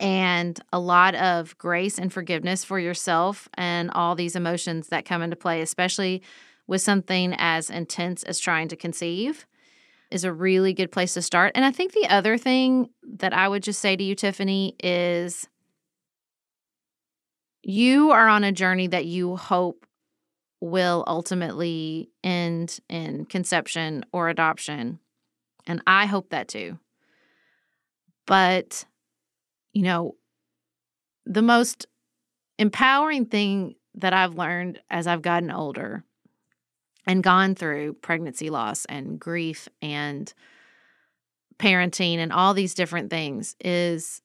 and 0.00 0.60
a 0.72 0.78
lot 0.78 1.14
of 1.14 1.56
grace 1.58 1.98
and 1.98 2.12
forgiveness 2.12 2.64
for 2.64 2.78
yourself 2.78 3.48
and 3.54 3.90
all 3.90 4.14
these 4.14 4.36
emotions 4.36 4.88
that 4.88 5.04
come 5.04 5.22
into 5.22 5.36
play, 5.36 5.60
especially 5.60 6.22
with 6.66 6.80
something 6.80 7.34
as 7.38 7.70
intense 7.70 8.22
as 8.22 8.38
trying 8.38 8.68
to 8.68 8.76
conceive, 8.76 9.46
is 10.10 10.24
a 10.24 10.32
really 10.32 10.72
good 10.72 10.92
place 10.92 11.14
to 11.14 11.22
start. 11.22 11.52
And 11.54 11.64
I 11.64 11.70
think 11.70 11.92
the 11.92 12.08
other 12.08 12.38
thing 12.38 12.90
that 13.02 13.32
I 13.32 13.48
would 13.48 13.62
just 13.62 13.80
say 13.80 13.96
to 13.96 14.04
you, 14.04 14.14
Tiffany, 14.14 14.74
is 14.82 15.48
you 17.62 18.10
are 18.10 18.28
on 18.28 18.44
a 18.44 18.52
journey 18.52 18.86
that 18.86 19.06
you 19.06 19.36
hope 19.36 19.86
will 20.60 21.04
ultimately 21.06 22.10
end 22.24 22.80
in 22.88 23.24
conception 23.26 24.04
or 24.12 24.28
adoption. 24.28 24.98
And 25.66 25.82
I 25.86 26.06
hope 26.06 26.30
that 26.30 26.48
too. 26.48 26.78
But 28.26 28.84
you 29.72 29.82
know, 29.82 30.14
the 31.26 31.42
most 31.42 31.86
empowering 32.58 33.26
thing 33.26 33.74
that 33.94 34.12
I've 34.12 34.34
learned 34.34 34.80
as 34.90 35.06
I've 35.06 35.22
gotten 35.22 35.50
older 35.50 36.04
and 37.06 37.22
gone 37.22 37.54
through 37.54 37.94
pregnancy 37.94 38.50
loss 38.50 38.84
and 38.86 39.18
grief 39.18 39.68
and 39.80 40.32
parenting 41.58 42.18
and 42.18 42.32
all 42.32 42.54
these 42.54 42.74
different 42.74 43.10
things 43.10 43.56
is 43.60 44.22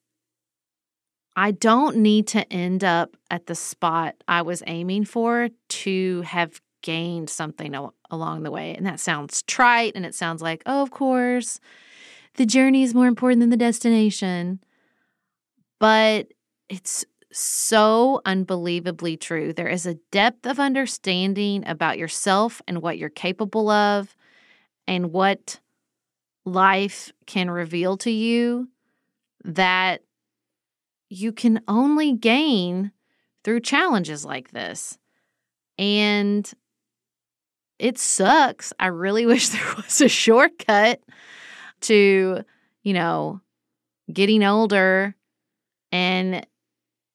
I 1.36 1.52
don't 1.52 1.98
need 1.98 2.28
to 2.28 2.52
end 2.54 2.84
up 2.84 3.18
at 3.32 3.48
the 3.48 3.56
spot 3.56 4.16
I 4.28 4.44
was 4.44 4.62
aiming 4.68 5.06
for 5.06 5.50
to 5.70 6.22
have 6.22 6.62
gained 6.84 7.30
something 7.30 7.76
along 8.12 8.44
the 8.44 8.52
way. 8.52 8.76
And 8.76 8.86
that 8.86 9.00
sounds 9.00 9.42
trite 9.44 9.94
and 9.96 10.06
it 10.06 10.14
sounds 10.14 10.42
like, 10.42 10.62
oh, 10.66 10.84
of 10.84 10.92
course, 10.92 11.60
the 12.36 12.46
journey 12.46 12.84
is 12.84 12.94
more 12.94 13.08
important 13.08 13.40
than 13.40 13.50
the 13.50 13.58
destination 13.58 14.60
but 15.80 16.28
it's 16.70 17.06
so 17.32 18.22
unbelievably 18.26 19.18
true. 19.18 19.54
There 19.54 19.68
is 19.68 19.86
a 19.86 19.96
depth 20.12 20.46
of 20.46 20.60
understanding 20.60 21.68
about 21.68 21.98
yourself 21.98 22.62
and 22.68 22.82
what 22.82 22.98
you're 22.98 23.10
capable 23.10 23.70
of 23.70 24.16
and 24.88 25.12
what 25.12 25.60
life 26.46 27.12
can 27.26 27.50
reveal 27.50 27.98
to 27.98 28.12
you 28.12 28.70
that 29.44 30.02
you 31.10 31.32
can 31.32 31.62
only 31.68 32.14
gain 32.14 32.92
through 33.44 33.60
challenges 33.62 34.26
like 34.26 34.52
this. 34.52 34.98
And 35.78 36.52
it 37.80 37.98
sucks. 37.98 38.74
I 38.80 38.88
really 38.88 39.26
wish 39.28 39.50
there 39.50 39.76
was 39.76 40.02
a 40.02 40.08
shortcut 40.08 41.02
to, 41.82 42.44
you 42.84 42.94
know, 42.94 43.42
getting 44.12 44.44
older 44.44 45.16
and 45.94 46.46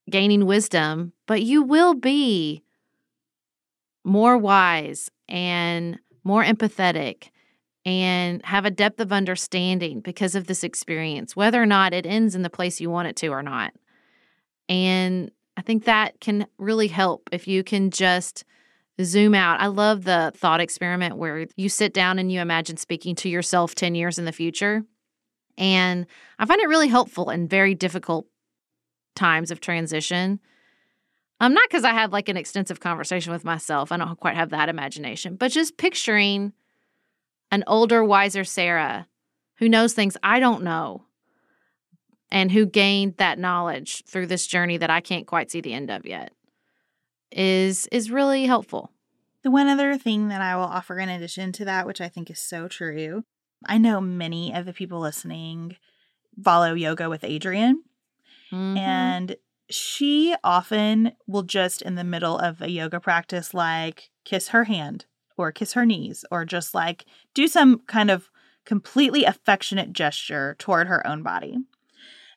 gaining 0.08 0.46
wisdom, 0.46 1.12
but 1.26 1.42
you 1.42 1.62
will 1.62 1.94
be 1.94 2.62
more 4.04 4.38
wise 4.38 5.10
and 5.28 5.98
more 6.22 6.44
empathetic 6.44 7.28
and 7.84 8.42
have 8.44 8.64
a 8.64 8.70
depth 8.70 9.00
of 9.00 9.12
understanding 9.12 10.00
because 10.00 10.34
of 10.34 10.46
this 10.46 10.62
experience, 10.62 11.34
whether 11.34 11.60
or 11.60 11.66
not 11.66 11.92
it 11.92 12.06
ends 12.06 12.36
in 12.36 12.42
the 12.42 12.48
place 12.48 12.80
you 12.80 12.88
want 12.88 13.08
it 13.08 13.16
to 13.16 13.28
or 13.28 13.42
not. 13.42 13.72
And 14.68 15.32
I 15.56 15.62
think 15.62 15.84
that 15.84 16.20
can 16.20 16.46
really 16.58 16.88
help 16.88 17.28
if 17.32 17.48
you 17.48 17.64
can 17.64 17.90
just 17.90 18.44
zoom 19.02 19.34
out. 19.34 19.60
I 19.60 19.66
love 19.66 20.04
the 20.04 20.32
thought 20.36 20.60
experiment 20.60 21.16
where 21.16 21.46
you 21.56 21.68
sit 21.68 21.92
down 21.92 22.20
and 22.20 22.30
you 22.30 22.40
imagine 22.40 22.76
speaking 22.76 23.16
to 23.16 23.28
yourself 23.28 23.74
10 23.74 23.96
years 23.96 24.18
in 24.20 24.24
the 24.24 24.32
future. 24.32 24.84
And 25.56 26.06
I 26.38 26.46
find 26.46 26.60
it 26.60 26.68
really 26.68 26.88
helpful 26.88 27.30
in 27.30 27.48
very 27.48 27.74
difficult 27.74 28.26
times 29.18 29.50
of 29.50 29.60
transition. 29.60 30.40
Um, 31.40 31.54
not 31.54 31.68
because 31.68 31.84
I 31.84 31.92
had 31.92 32.12
like 32.12 32.28
an 32.28 32.36
extensive 32.36 32.80
conversation 32.80 33.32
with 33.32 33.44
myself. 33.44 33.92
I 33.92 33.96
don't 33.96 34.18
quite 34.18 34.36
have 34.36 34.50
that 34.50 34.68
imagination, 34.68 35.36
but 35.36 35.52
just 35.52 35.76
picturing 35.76 36.52
an 37.50 37.64
older, 37.66 38.02
wiser 38.04 38.44
Sarah 38.44 39.06
who 39.58 39.68
knows 39.68 39.92
things 39.92 40.16
I 40.22 40.40
don't 40.40 40.62
know 40.62 41.04
and 42.30 42.52
who 42.52 42.66
gained 42.66 43.16
that 43.16 43.38
knowledge 43.38 44.04
through 44.06 44.26
this 44.26 44.46
journey 44.46 44.76
that 44.76 44.90
I 44.90 45.00
can't 45.00 45.26
quite 45.26 45.50
see 45.50 45.60
the 45.60 45.72
end 45.72 45.90
of 45.90 46.06
yet 46.06 46.32
is 47.30 47.86
is 47.92 48.10
really 48.10 48.46
helpful. 48.46 48.90
The 49.42 49.50
one 49.50 49.68
other 49.68 49.96
thing 49.96 50.28
that 50.28 50.40
I 50.40 50.56
will 50.56 50.64
offer 50.64 50.98
in 50.98 51.08
addition 51.08 51.52
to 51.52 51.64
that, 51.66 51.86
which 51.86 52.00
I 52.00 52.08
think 52.08 52.30
is 52.30 52.40
so 52.40 52.68
true, 52.68 53.24
I 53.64 53.78
know 53.78 54.00
many 54.00 54.52
of 54.52 54.66
the 54.66 54.72
people 54.72 55.00
listening 55.00 55.76
follow 56.42 56.74
yoga 56.74 57.08
with 57.08 57.22
Adriene. 57.22 57.74
Mm-hmm. 58.52 58.76
And 58.76 59.36
she 59.70 60.34
often 60.42 61.12
will 61.26 61.42
just 61.42 61.82
in 61.82 61.94
the 61.94 62.04
middle 62.04 62.38
of 62.38 62.62
a 62.62 62.70
yoga 62.70 63.00
practice, 63.00 63.52
like 63.52 64.10
kiss 64.24 64.48
her 64.48 64.64
hand 64.64 65.06
or 65.36 65.52
kiss 65.52 65.74
her 65.74 65.86
knees 65.86 66.24
or 66.30 66.44
just 66.44 66.74
like 66.74 67.04
do 67.34 67.48
some 67.48 67.80
kind 67.86 68.10
of 68.10 68.30
completely 68.64 69.24
affectionate 69.24 69.92
gesture 69.92 70.56
toward 70.58 70.86
her 70.86 71.06
own 71.06 71.22
body. 71.22 71.56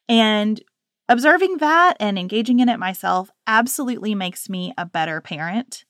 And 0.07 0.61
observing 1.09 1.57
that 1.57 1.97
and 1.99 2.17
engaging 2.17 2.59
in 2.59 2.69
it 2.69 2.79
myself 2.79 3.29
absolutely 3.47 4.15
makes 4.15 4.49
me 4.49 4.73
a 4.77 4.85
better 4.85 5.19
parent. 5.21 5.85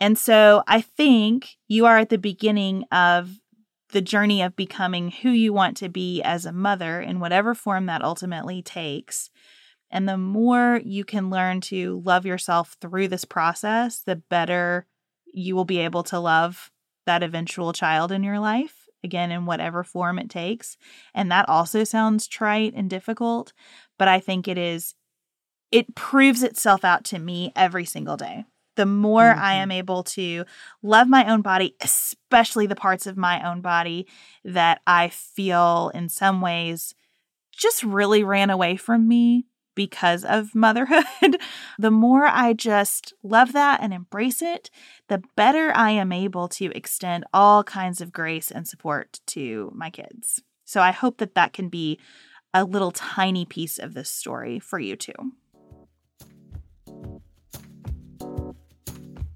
And 0.00 0.18
so 0.18 0.62
I 0.66 0.80
think 0.80 1.56
you 1.68 1.86
are 1.86 1.98
at 1.98 2.08
the 2.08 2.18
beginning 2.18 2.84
of 2.90 3.30
the 3.94 4.02
journey 4.02 4.42
of 4.42 4.56
becoming 4.56 5.12
who 5.12 5.30
you 5.30 5.52
want 5.52 5.76
to 5.76 5.88
be 5.88 6.20
as 6.20 6.44
a 6.44 6.52
mother 6.52 7.00
in 7.00 7.20
whatever 7.20 7.54
form 7.54 7.86
that 7.86 8.02
ultimately 8.02 8.60
takes. 8.60 9.30
And 9.88 10.08
the 10.08 10.18
more 10.18 10.80
you 10.84 11.04
can 11.04 11.30
learn 11.30 11.60
to 11.62 12.02
love 12.04 12.26
yourself 12.26 12.76
through 12.80 13.06
this 13.06 13.24
process, 13.24 14.00
the 14.00 14.16
better 14.16 14.86
you 15.32 15.54
will 15.54 15.64
be 15.64 15.78
able 15.78 16.02
to 16.02 16.18
love 16.18 16.72
that 17.06 17.22
eventual 17.22 17.72
child 17.72 18.10
in 18.10 18.24
your 18.24 18.40
life, 18.40 18.88
again, 19.04 19.30
in 19.30 19.46
whatever 19.46 19.84
form 19.84 20.18
it 20.18 20.28
takes. 20.28 20.76
And 21.14 21.30
that 21.30 21.48
also 21.48 21.84
sounds 21.84 22.26
trite 22.26 22.74
and 22.74 22.90
difficult, 22.90 23.52
but 23.96 24.08
I 24.08 24.18
think 24.18 24.48
it 24.48 24.58
is, 24.58 24.94
it 25.70 25.94
proves 25.94 26.42
itself 26.42 26.84
out 26.84 27.04
to 27.04 27.20
me 27.20 27.52
every 27.54 27.84
single 27.84 28.16
day 28.16 28.44
the 28.76 28.86
more 28.86 29.22
mm-hmm. 29.22 29.42
I 29.42 29.54
am 29.54 29.70
able 29.70 30.02
to 30.04 30.44
love 30.82 31.08
my 31.08 31.30
own 31.30 31.42
body, 31.42 31.74
especially 31.80 32.66
the 32.66 32.76
parts 32.76 33.06
of 33.06 33.16
my 33.16 33.46
own 33.48 33.60
body 33.60 34.06
that 34.44 34.80
I 34.86 35.08
feel 35.08 35.90
in 35.94 36.08
some 36.08 36.40
ways 36.40 36.94
just 37.52 37.82
really 37.82 38.24
ran 38.24 38.50
away 38.50 38.76
from 38.76 39.06
me 39.06 39.46
because 39.74 40.24
of 40.24 40.54
motherhood, 40.54 41.04
the 41.78 41.90
more 41.90 42.26
I 42.26 42.52
just 42.52 43.12
love 43.22 43.52
that 43.52 43.80
and 43.80 43.92
embrace 43.92 44.42
it, 44.42 44.70
the 45.08 45.22
better 45.36 45.72
I 45.74 45.90
am 45.90 46.12
able 46.12 46.48
to 46.48 46.66
extend 46.76 47.24
all 47.32 47.64
kinds 47.64 48.00
of 48.00 48.12
grace 48.12 48.50
and 48.50 48.66
support 48.66 49.20
to 49.28 49.72
my 49.74 49.90
kids. 49.90 50.42
So 50.64 50.80
I 50.80 50.92
hope 50.92 51.18
that 51.18 51.34
that 51.34 51.52
can 51.52 51.68
be 51.68 51.98
a 52.52 52.64
little 52.64 52.92
tiny 52.92 53.44
piece 53.44 53.78
of 53.78 53.94
this 53.94 54.08
story 54.08 54.58
for 54.60 54.78
you 54.78 54.96
too. 54.96 55.12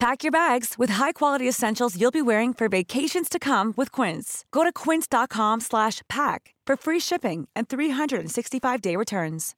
Pack 0.00 0.24
your 0.24 0.32
bags 0.32 0.76
with 0.78 0.88
high-quality 0.88 1.46
essentials 1.46 2.00
you'll 2.00 2.10
be 2.10 2.22
wearing 2.22 2.54
for 2.54 2.70
vacations 2.70 3.28
to 3.28 3.38
come 3.38 3.74
with 3.76 3.92
Quince. 3.92 4.46
Go 4.50 4.64
to 4.64 4.72
quince.com 4.72 5.60
slash 5.60 6.00
pack 6.08 6.54
for 6.66 6.74
free 6.74 6.98
shipping 6.98 7.48
and 7.54 7.68
365-day 7.68 8.96
returns. 8.96 9.54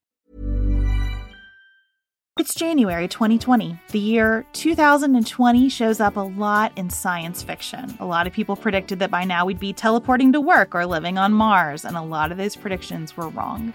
It's 2.39 2.55
January 2.55 3.07
2020. 3.07 3.79
The 3.93 3.99
year 4.01 4.45
2020 4.55 5.69
shows 5.69 6.01
up 6.01 6.17
a 6.17 6.21
lot 6.21 6.73
in 6.77 6.91
science 6.91 7.45
fiction. 7.45 7.95
A 8.01 8.07
lot 8.07 8.27
of 8.27 8.33
people 8.33 8.57
predicted 8.57 8.99
that 8.99 9.13
by 9.13 9.23
now 9.23 9.45
we'd 9.45 9.61
be 9.61 9.73
teleporting 9.73 10.33
to 10.33 10.41
work 10.41 10.75
or 10.75 10.87
living 10.87 11.19
on 11.19 11.33
Mars, 11.33 11.85
and 11.85 11.97
a 11.97 12.03
lot 12.03 12.33
of 12.33 12.39
those 12.39 12.57
predictions 12.57 13.17
were 13.17 13.29
wrong. 13.29 13.73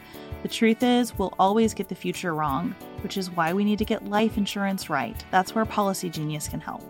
The 0.48 0.54
truth 0.54 0.82
is, 0.82 1.20
we'll 1.20 1.34
always 1.40 1.74
get 1.74 1.90
the 1.90 1.96
future 1.96 2.34
wrong, 2.34 2.74
which 3.04 3.18
is 3.18 3.30
why 3.30 3.52
we 3.52 3.66
need 3.66 3.80
to 3.80 3.84
get 3.84 4.06
life 4.06 4.38
insurance 4.38 4.90
right. 4.90 5.26
That's 5.30 5.54
where 5.54 5.66
Policy 5.66 6.10
Genius 6.10 6.48
can 6.48 6.62
help. 6.62 6.82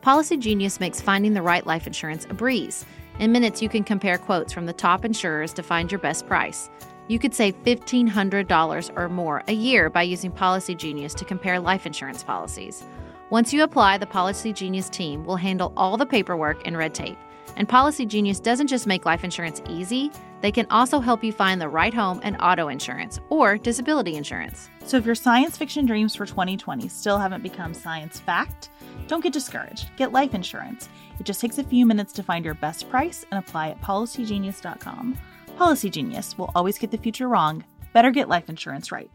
Policy 0.00 0.36
Genius 0.36 0.80
makes 0.80 1.00
finding 1.00 1.32
the 1.32 1.40
right 1.40 1.64
life 1.64 1.86
insurance 1.86 2.26
a 2.28 2.34
breeze. 2.34 2.84
In 3.20 3.30
minutes, 3.30 3.62
you 3.62 3.68
can 3.68 3.84
compare 3.84 4.18
quotes 4.18 4.52
from 4.52 4.66
the 4.66 4.72
top 4.72 5.04
insurers 5.04 5.52
to 5.52 5.62
find 5.62 5.92
your 5.92 6.00
best 6.00 6.26
price. 6.26 6.68
You 7.06 7.20
could 7.20 7.32
save 7.32 7.54
$1,500 7.62 8.98
or 8.98 9.08
more 9.08 9.44
a 9.46 9.52
year 9.52 9.88
by 9.90 10.02
using 10.02 10.32
Policy 10.32 10.74
Genius 10.74 11.14
to 11.14 11.24
compare 11.24 11.60
life 11.60 11.86
insurance 11.86 12.24
policies. 12.24 12.82
Once 13.30 13.52
you 13.52 13.62
apply, 13.62 13.98
the 13.98 14.06
Policy 14.06 14.52
Genius 14.52 14.88
team 14.88 15.24
will 15.24 15.36
handle 15.36 15.72
all 15.76 15.96
the 15.96 16.04
paperwork 16.04 16.66
and 16.66 16.76
red 16.76 16.94
tape. 16.94 17.18
And 17.56 17.68
Policy 17.68 18.04
Genius 18.06 18.40
doesn't 18.40 18.66
just 18.66 18.86
make 18.86 19.04
life 19.04 19.24
insurance 19.24 19.62
easy, 19.68 20.10
they 20.40 20.52
can 20.52 20.66
also 20.70 21.00
help 21.00 21.24
you 21.24 21.32
find 21.32 21.60
the 21.60 21.68
right 21.68 21.94
home 21.94 22.20
and 22.22 22.36
auto 22.40 22.68
insurance 22.68 23.20
or 23.30 23.56
disability 23.56 24.16
insurance. 24.16 24.68
So 24.84 24.96
if 24.96 25.06
your 25.06 25.14
science 25.14 25.56
fiction 25.56 25.86
dreams 25.86 26.14
for 26.14 26.26
2020 26.26 26.88
still 26.88 27.18
haven't 27.18 27.42
become 27.42 27.72
science 27.72 28.20
fact, 28.20 28.70
don't 29.06 29.22
get 29.22 29.32
discouraged. 29.32 29.88
Get 29.96 30.12
life 30.12 30.34
insurance. 30.34 30.88
It 31.18 31.24
just 31.24 31.40
takes 31.40 31.58
a 31.58 31.64
few 31.64 31.86
minutes 31.86 32.12
to 32.14 32.22
find 32.22 32.44
your 32.44 32.54
best 32.54 32.90
price 32.90 33.24
and 33.30 33.38
apply 33.38 33.70
at 33.70 33.80
policygenius.com. 33.80 35.18
Policy 35.56 35.90
Genius 35.90 36.36
will 36.36 36.50
always 36.54 36.78
get 36.78 36.90
the 36.90 36.98
future 36.98 37.28
wrong. 37.28 37.64
Better 37.92 38.10
get 38.10 38.28
life 38.28 38.48
insurance 38.48 38.90
right. 38.90 39.10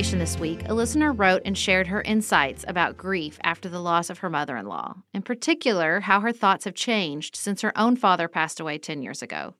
Commemoration 0.00 0.18
this 0.18 0.40
week, 0.40 0.66
a 0.66 0.72
listener 0.72 1.12
wrote 1.12 1.42
and 1.44 1.58
shared 1.58 1.88
her 1.88 2.00
insights 2.00 2.64
about 2.66 2.96
grief 2.96 3.38
after 3.44 3.68
the 3.68 3.82
loss 3.82 4.08
of 4.08 4.20
her 4.20 4.30
mother 4.30 4.56
in 4.56 4.64
law, 4.64 4.94
in 5.12 5.20
particular, 5.20 6.00
how 6.00 6.20
her 6.20 6.32
thoughts 6.32 6.64
have 6.64 6.74
changed 6.74 7.36
since 7.36 7.60
her 7.60 7.76
own 7.76 7.96
father 7.96 8.26
passed 8.26 8.60
away 8.60 8.78
10 8.78 9.02
years 9.02 9.20
ago. 9.20 9.52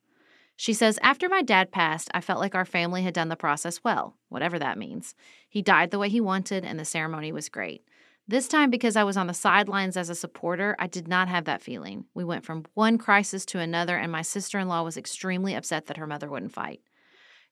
She 0.56 0.72
says, 0.72 0.98
After 1.02 1.28
my 1.28 1.42
dad 1.42 1.70
passed, 1.70 2.08
I 2.14 2.22
felt 2.22 2.40
like 2.40 2.54
our 2.54 2.64
family 2.64 3.02
had 3.02 3.12
done 3.12 3.28
the 3.28 3.36
process 3.36 3.84
well, 3.84 4.16
whatever 4.30 4.58
that 4.58 4.78
means. 4.78 5.14
He 5.46 5.60
died 5.60 5.90
the 5.90 5.98
way 5.98 6.08
he 6.08 6.22
wanted, 6.22 6.64
and 6.64 6.80
the 6.80 6.86
ceremony 6.86 7.32
was 7.32 7.50
great. 7.50 7.84
This 8.26 8.48
time, 8.48 8.70
because 8.70 8.96
I 8.96 9.04
was 9.04 9.18
on 9.18 9.26
the 9.26 9.34
sidelines 9.34 9.98
as 9.98 10.08
a 10.08 10.14
supporter, 10.14 10.74
I 10.78 10.86
did 10.86 11.06
not 11.06 11.28
have 11.28 11.44
that 11.44 11.60
feeling. 11.60 12.06
We 12.14 12.24
went 12.24 12.46
from 12.46 12.64
one 12.72 12.96
crisis 12.96 13.44
to 13.46 13.58
another, 13.58 13.98
and 13.98 14.10
my 14.10 14.22
sister 14.22 14.58
in 14.58 14.68
law 14.68 14.84
was 14.84 14.96
extremely 14.96 15.54
upset 15.54 15.84
that 15.86 15.98
her 15.98 16.06
mother 16.06 16.30
wouldn't 16.30 16.54
fight. 16.54 16.80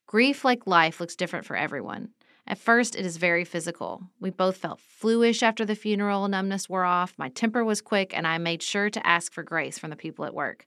Grief, 0.07 0.42
like 0.42 0.66
life, 0.66 1.01
looks 1.01 1.16
different 1.16 1.44
for 1.44 1.55
everyone. 1.55 2.09
At 2.51 2.57
first, 2.57 2.97
it 2.97 3.05
is 3.05 3.19
very 3.19 3.45
physical. 3.45 4.09
We 4.21 4.31
both 4.31 4.57
felt 4.57 4.81
fluish 4.81 5.43
after 5.43 5.67
the 5.67 5.75
funeral 5.75 6.27
numbness 6.29 6.67
wore 6.67 6.85
off. 6.85 7.13
My 7.19 7.29
temper 7.29 7.63
was 7.63 7.83
quick, 7.83 8.17
and 8.17 8.27
I 8.27 8.39
made 8.39 8.63
sure 8.63 8.89
to 8.89 9.07
ask 9.07 9.35
for 9.35 9.43
grace 9.43 9.79
from 9.79 9.91
the 9.91 9.97
people 9.97 10.25
at 10.25 10.33
work. 10.33 10.67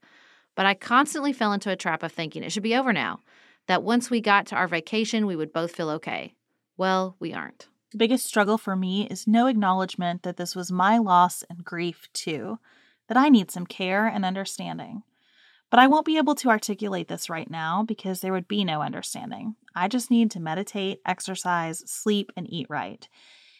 But 0.55 0.67
I 0.67 0.75
constantly 0.75 1.33
fell 1.33 1.53
into 1.53 1.71
a 1.71 1.75
trap 1.75 2.03
of 2.03 2.11
thinking 2.11 2.43
it 2.43 2.51
should 2.51 2.61
be 2.61 2.75
over 2.75 2.93
now, 2.93 3.21
that 3.65 3.81
once 3.81 4.11
we 4.11 4.21
got 4.21 4.45
to 4.47 4.55
our 4.55 4.67
vacation, 4.67 5.25
we 5.25 5.35
would 5.35 5.51
both 5.51 5.71
feel 5.71 5.89
okay. 5.89 6.35
Well, 6.77 7.15
we 7.19 7.33
aren't. 7.33 7.67
The 7.91 7.97
biggest 7.97 8.27
struggle 8.27 8.59
for 8.59 8.75
me 8.75 9.07
is 9.07 9.25
no 9.25 9.47
acknowledgement 9.47 10.21
that 10.21 10.37
this 10.37 10.55
was 10.55 10.71
my 10.71 10.99
loss 10.99 11.43
and 11.49 11.65
grief 11.65 12.07
too, 12.13 12.59
that 13.07 13.17
I 13.17 13.29
need 13.29 13.49
some 13.49 13.65
care 13.65 14.05
and 14.05 14.23
understanding. 14.23 15.01
But 15.71 15.79
I 15.79 15.87
won't 15.87 16.05
be 16.05 16.17
able 16.17 16.35
to 16.35 16.49
articulate 16.49 17.07
this 17.07 17.29
right 17.29 17.49
now 17.49 17.83
because 17.83 18.19
there 18.19 18.33
would 18.33 18.47
be 18.47 18.63
no 18.63 18.81
understanding. 18.81 19.55
I 19.73 19.87
just 19.87 20.11
need 20.11 20.29
to 20.31 20.39
meditate, 20.39 20.99
exercise, 21.05 21.81
sleep, 21.89 22.31
and 22.35 22.45
eat 22.51 22.67
right. 22.69 23.07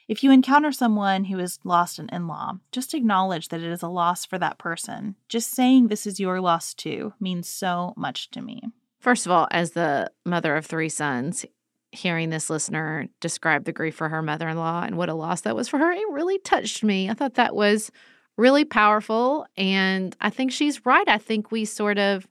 If 0.10 0.24
you 0.24 0.32
encounter 0.32 0.74
someone 0.74 1.24
who 1.24 1.38
has 1.38 1.60
lost 1.63 1.97
an 1.97 2.10
in 2.12 2.28
law, 2.28 2.56
just 2.74 2.93
acknowledge 2.93 3.47
that 3.47 3.62
it 3.62 3.71
is 3.71 3.82
a 3.82 3.88
loss 3.88 4.26
for 4.26 4.38
that 4.39 4.58
person. 4.58 5.15
Just 5.30 5.52
saying 5.52 5.88
this 5.88 6.06
is 6.06 6.19
your 6.19 6.41
loss 6.41 6.74
too 6.74 7.13
means 7.21 7.47
so 7.47 7.93
much 7.95 8.30
to 8.32 8.41
me. 8.41 8.62
First 9.00 9.26
of 9.26 9.32
all, 9.32 9.47
as 9.50 9.71
the 9.71 10.12
mother 10.26 10.58
of 10.58 10.65
three 10.65 10.89
sons, 10.89 11.45
hearing 11.93 12.30
this 12.30 12.50
listener 12.50 13.08
describe 13.21 13.63
the 13.63 13.71
grief 13.71 13.95
for 13.95 14.10
her 14.10 14.21
mother 14.21 14.50
in 14.50 14.58
law 14.58 14.84
and 14.84 14.97
what 14.97 15.10
a 15.10 15.13
loss 15.13 15.41
that 15.41 15.56
was 15.56 15.69
for 15.69 15.78
her, 15.78 15.91
it 15.93 16.04
really 16.12 16.39
touched 16.39 16.84
me. 16.84 17.10
I 17.10 17.13
thought 17.13 17.36
that 17.36 17.56
was 17.56 17.89
really 18.38 18.65
powerful. 18.65 19.46
And 19.58 20.15
I 20.22 20.30
think 20.30 20.52
she's 20.52 20.86
right. 20.86 21.08
I 21.08 21.17
think 21.17 21.52
we 21.52 21.65
sort 21.65 21.98
of 21.98 22.28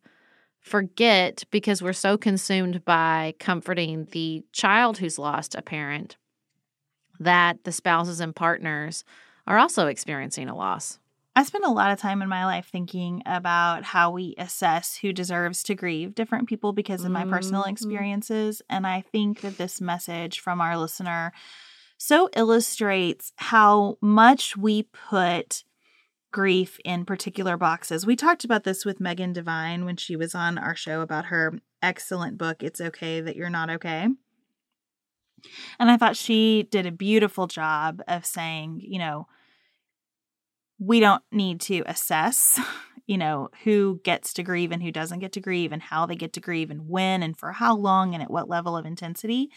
forget 0.61 1.45
because 1.51 1.83
we're 1.83 1.93
so 1.93 2.19
consumed 2.19 2.85
by 2.85 3.35
comforting 3.39 4.07
the 4.13 4.45
child 4.53 4.99
who's 4.99 5.19
lost 5.19 5.55
a 5.55 5.63
parent 5.63 6.17
that 7.19 7.65
the 7.65 7.73
spouses 7.73 8.21
and 8.21 8.35
partners 8.35 9.05
are 9.47 9.59
also 9.59 9.87
experiencing 9.87 10.49
a 10.49 10.57
loss. 10.57 10.99
I 11.37 11.45
spend 11.45 11.65
a 11.65 11.71
lot 11.71 11.93
of 11.93 12.01
time 12.01 12.23
in 12.23 12.29
my 12.29 12.45
life 12.45 12.69
thinking 12.71 13.23
about 13.25 13.85
how 13.85 14.11
we 14.11 14.35
assess 14.37 14.97
who 14.97 15.13
deserves 15.13 15.63
to 15.65 15.75
grieve 15.75 16.15
different 16.15 16.49
people 16.49 16.73
because 16.73 17.05
of 17.05 17.13
my 17.13 17.23
mm-hmm. 17.23 17.31
personal 17.31 17.65
experiences. 17.65 18.63
And 18.69 18.87
I 18.87 19.03
think 19.13 19.41
that 19.43 19.57
this 19.57 19.81
message 19.81 20.41
from 20.41 20.61
our 20.61 20.77
listener 20.77 21.33
so 21.99 22.29
illustrates 22.35 23.33
how 23.37 23.97
much 24.01 24.57
we 24.57 24.83
put 24.83 25.65
grief 26.33 26.79
in 26.85 27.05
particular 27.05 27.57
boxes. 27.57 28.07
We 28.07 28.17
talked 28.17 28.45
about 28.45 28.65
this 28.65 28.85
with 28.85 29.01
Megan 29.01 29.33
Devine 29.33 29.85
when 29.85 29.97
she 29.97 30.17
was 30.17 30.35
on 30.35 30.59
our 30.59 30.77
show 30.77 31.01
about 31.01 31.27
her 31.27 31.59
excellent 31.83 32.39
book, 32.39 32.63
It's 32.63 32.81
Okay 32.81 33.21
That 33.21 33.37
You're 33.37 33.51
Not 33.51 33.71
Okay. 33.71 34.09
And 35.79 35.91
I 35.91 35.97
thought 35.97 36.17
she 36.17 36.69
did 36.71 36.87
a 36.87 36.93
beautiful 36.93 37.47
job 37.47 38.03
of 38.07 38.27
saying, 38.27 38.81
you 38.83 38.99
know, 38.99 39.27
we 40.79 41.01
don't 41.01 41.23
need 41.33 41.61
to 41.63 41.83
assess, 41.87 42.61
you 43.07 43.19
know, 43.19 43.49
who 43.65 44.01
gets 44.05 44.33
to 44.35 44.43
grieve 44.43 44.73
and 44.73 44.83
who 44.83 44.93
doesn't 44.93 45.21
get 45.21 45.33
to 45.33 45.41
grieve 45.41 45.73
and 45.73 45.83
how 45.83 46.07
they 46.07 46.17
get 46.17 46.33
to 46.35 46.41
grieve 46.41 46.71
and 46.71 46.89
when 46.89 47.23
and 47.23 47.37
for 47.37 47.53
how 47.53 47.77
long 47.77 48.15
and 48.15 48.23
at 48.23 48.31
what 48.31 48.49
level 48.49 48.77
of 48.77 48.87
intensity. 48.87 49.51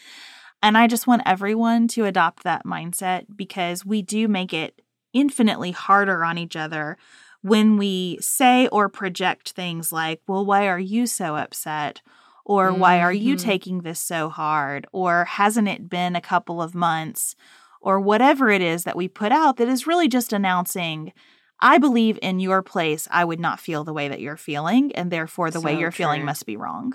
And 0.62 0.78
I 0.78 0.88
just 0.88 1.08
want 1.08 1.24
everyone 1.26 1.88
to 1.90 2.06
adopt 2.06 2.44
that 2.44 2.66
mindset 2.66 3.26
because 3.36 3.86
we 3.86 4.02
do 4.02 4.30
make 4.30 4.54
it 4.54 4.82
infinitely 5.14 5.72
harder 5.72 6.24
on 6.24 6.38
each 6.38 6.56
other 6.56 6.98
when 7.42 7.78
we 7.78 8.18
say 8.22 8.68
or 8.68 8.90
project 8.90 9.52
things 9.52 9.92
like, 9.92 10.22
well, 10.28 10.46
why 10.46 10.68
are 10.68 10.80
you 10.80 11.06
so 11.06 11.36
upset? 11.36 12.02
Or 12.46 12.72
mm-hmm. 12.72 12.80
why 12.80 13.00
are 13.02 13.14
you 13.14 13.36
mm-hmm. 13.36 13.46
taking 13.46 13.82
this 13.82 14.00
so 14.00 14.30
hard? 14.30 14.88
Or 14.92 15.26
hasn't 15.26 15.68
it 15.68 15.90
been 15.90 16.16
a 16.16 16.22
couple 16.22 16.62
of 16.62 16.74
months? 16.74 17.36
Or 17.82 18.00
whatever 18.00 18.50
it 18.50 18.62
is 18.62 18.86
that 18.86 18.96
we 18.96 19.08
put 19.10 19.32
out 19.34 19.58
that 19.58 19.68
is 19.68 19.86
really 19.86 20.08
just 20.08 20.32
announcing, 20.32 21.12
I 21.60 21.78
believe 21.78 22.18
in 22.22 22.40
your 22.40 22.62
place, 22.62 23.08
I 23.12 23.26
would 23.26 23.42
not 23.42 23.60
feel 23.60 23.84
the 23.84 23.94
way 23.94 24.08
that 24.08 24.22
you're 24.22 24.38
feeling, 24.38 24.94
and 24.96 25.12
therefore 25.12 25.52
the 25.52 25.60
so 25.60 25.66
way 25.66 25.78
you're 25.78 25.92
true. 25.92 26.06
feeling 26.06 26.24
must 26.24 26.46
be 26.46 26.56
wrong. 26.56 26.94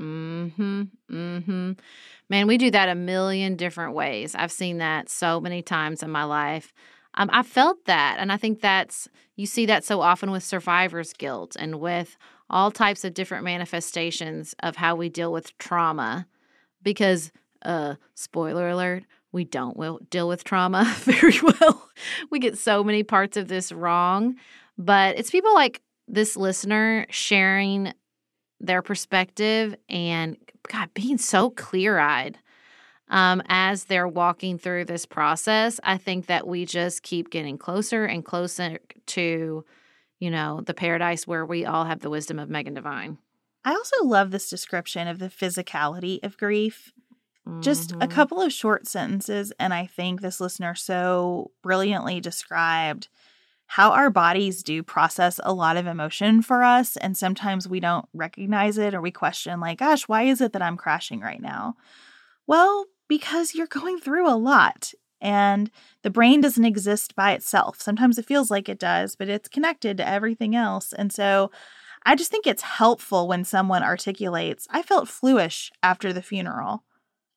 Mm-hmm. 0.00 0.82
Mm-hmm. 1.10 1.72
Man, 2.30 2.46
we 2.46 2.58
do 2.58 2.70
that 2.70 2.88
a 2.88 2.94
million 2.94 3.56
different 3.56 3.94
ways. 3.94 4.34
I've 4.34 4.52
seen 4.52 4.78
that 4.78 5.08
so 5.08 5.40
many 5.40 5.62
times 5.62 6.02
in 6.02 6.10
my 6.10 6.24
life. 6.24 6.72
Um, 7.18 7.28
I 7.32 7.42
felt 7.42 7.84
that. 7.84 8.16
And 8.18 8.32
I 8.32 8.36
think 8.36 8.60
that's, 8.60 9.08
you 9.36 9.44
see 9.44 9.66
that 9.66 9.84
so 9.84 10.00
often 10.00 10.30
with 10.30 10.44
survivor's 10.44 11.12
guilt 11.12 11.56
and 11.58 11.80
with 11.80 12.16
all 12.48 12.70
types 12.70 13.04
of 13.04 13.12
different 13.12 13.44
manifestations 13.44 14.54
of 14.62 14.76
how 14.76 14.94
we 14.94 15.08
deal 15.08 15.32
with 15.32 15.56
trauma. 15.58 16.26
Because, 16.82 17.32
uh, 17.62 17.96
spoiler 18.14 18.68
alert, 18.68 19.02
we 19.32 19.44
don't 19.44 19.76
will, 19.76 19.98
deal 20.10 20.28
with 20.28 20.44
trauma 20.44 20.84
very 20.98 21.38
well. 21.42 21.90
we 22.30 22.38
get 22.38 22.56
so 22.56 22.84
many 22.84 23.02
parts 23.02 23.36
of 23.36 23.48
this 23.48 23.72
wrong. 23.72 24.36
But 24.78 25.18
it's 25.18 25.30
people 25.30 25.52
like 25.54 25.82
this 26.06 26.36
listener 26.36 27.04
sharing 27.10 27.92
their 28.60 28.80
perspective 28.80 29.74
and, 29.88 30.36
God, 30.70 30.94
being 30.94 31.18
so 31.18 31.50
clear 31.50 31.98
eyed 31.98 32.38
um, 33.10 33.42
as 33.48 33.84
they're 33.84 34.08
walking 34.08 34.58
through 34.58 34.84
this 34.84 35.06
process, 35.06 35.80
I 35.82 35.98
think 35.98 36.26
that 36.26 36.46
we 36.46 36.64
just 36.64 37.02
keep 37.02 37.30
getting 37.30 37.58
closer 37.58 38.04
and 38.04 38.24
closer 38.24 38.78
to, 39.06 39.64
you 40.18 40.30
know, 40.30 40.62
the 40.66 40.74
paradise 40.74 41.26
where 41.26 41.46
we 41.46 41.64
all 41.64 41.84
have 41.84 42.00
the 42.00 42.10
wisdom 42.10 42.38
of 42.38 42.50
Megan 42.50 42.74
Devine. 42.74 43.18
I 43.64 43.72
also 43.72 44.04
love 44.04 44.30
this 44.30 44.50
description 44.50 45.08
of 45.08 45.18
the 45.18 45.28
physicality 45.28 46.22
of 46.22 46.38
grief. 46.38 46.92
Mm-hmm. 47.46 47.60
Just 47.60 47.92
a 47.92 47.94
mm-hmm. 47.94 48.10
couple 48.10 48.40
of 48.40 48.52
short 48.52 48.86
sentences, 48.86 49.52
and 49.58 49.72
I 49.72 49.86
think 49.86 50.20
this 50.20 50.40
listener 50.40 50.74
so 50.74 51.50
brilliantly 51.62 52.20
described 52.20 53.08
how 53.68 53.92
our 53.92 54.08
bodies 54.08 54.62
do 54.62 54.82
process 54.82 55.38
a 55.44 55.52
lot 55.52 55.76
of 55.76 55.86
emotion 55.86 56.40
for 56.40 56.64
us. 56.64 56.96
And 56.96 57.16
sometimes 57.16 57.68
we 57.68 57.80
don't 57.80 58.06
recognize 58.14 58.78
it 58.78 58.94
or 58.94 59.00
we 59.02 59.10
question, 59.10 59.60
like, 59.60 59.78
gosh, 59.78 60.08
why 60.08 60.22
is 60.22 60.40
it 60.40 60.54
that 60.54 60.62
I'm 60.62 60.78
crashing 60.78 61.20
right 61.20 61.40
now? 61.40 61.76
Well, 62.46 62.86
because 63.08 63.54
you're 63.54 63.66
going 63.66 63.98
through 63.98 64.28
a 64.30 64.36
lot 64.36 64.92
and 65.20 65.70
the 66.02 66.10
brain 66.10 66.40
doesn't 66.40 66.64
exist 66.64 67.16
by 67.16 67.32
itself. 67.32 67.80
Sometimes 67.80 68.18
it 68.18 68.26
feels 68.26 68.50
like 68.50 68.68
it 68.68 68.78
does, 68.78 69.16
but 69.16 69.28
it's 69.28 69.48
connected 69.48 69.96
to 69.96 70.08
everything 70.08 70.54
else. 70.54 70.92
And 70.92 71.12
so 71.12 71.50
I 72.04 72.14
just 72.14 72.30
think 72.30 72.46
it's 72.46 72.62
helpful 72.62 73.26
when 73.26 73.44
someone 73.44 73.82
articulates, 73.82 74.66
I 74.70 74.82
felt 74.82 75.08
fluish 75.08 75.72
after 75.82 76.12
the 76.12 76.22
funeral. 76.22 76.84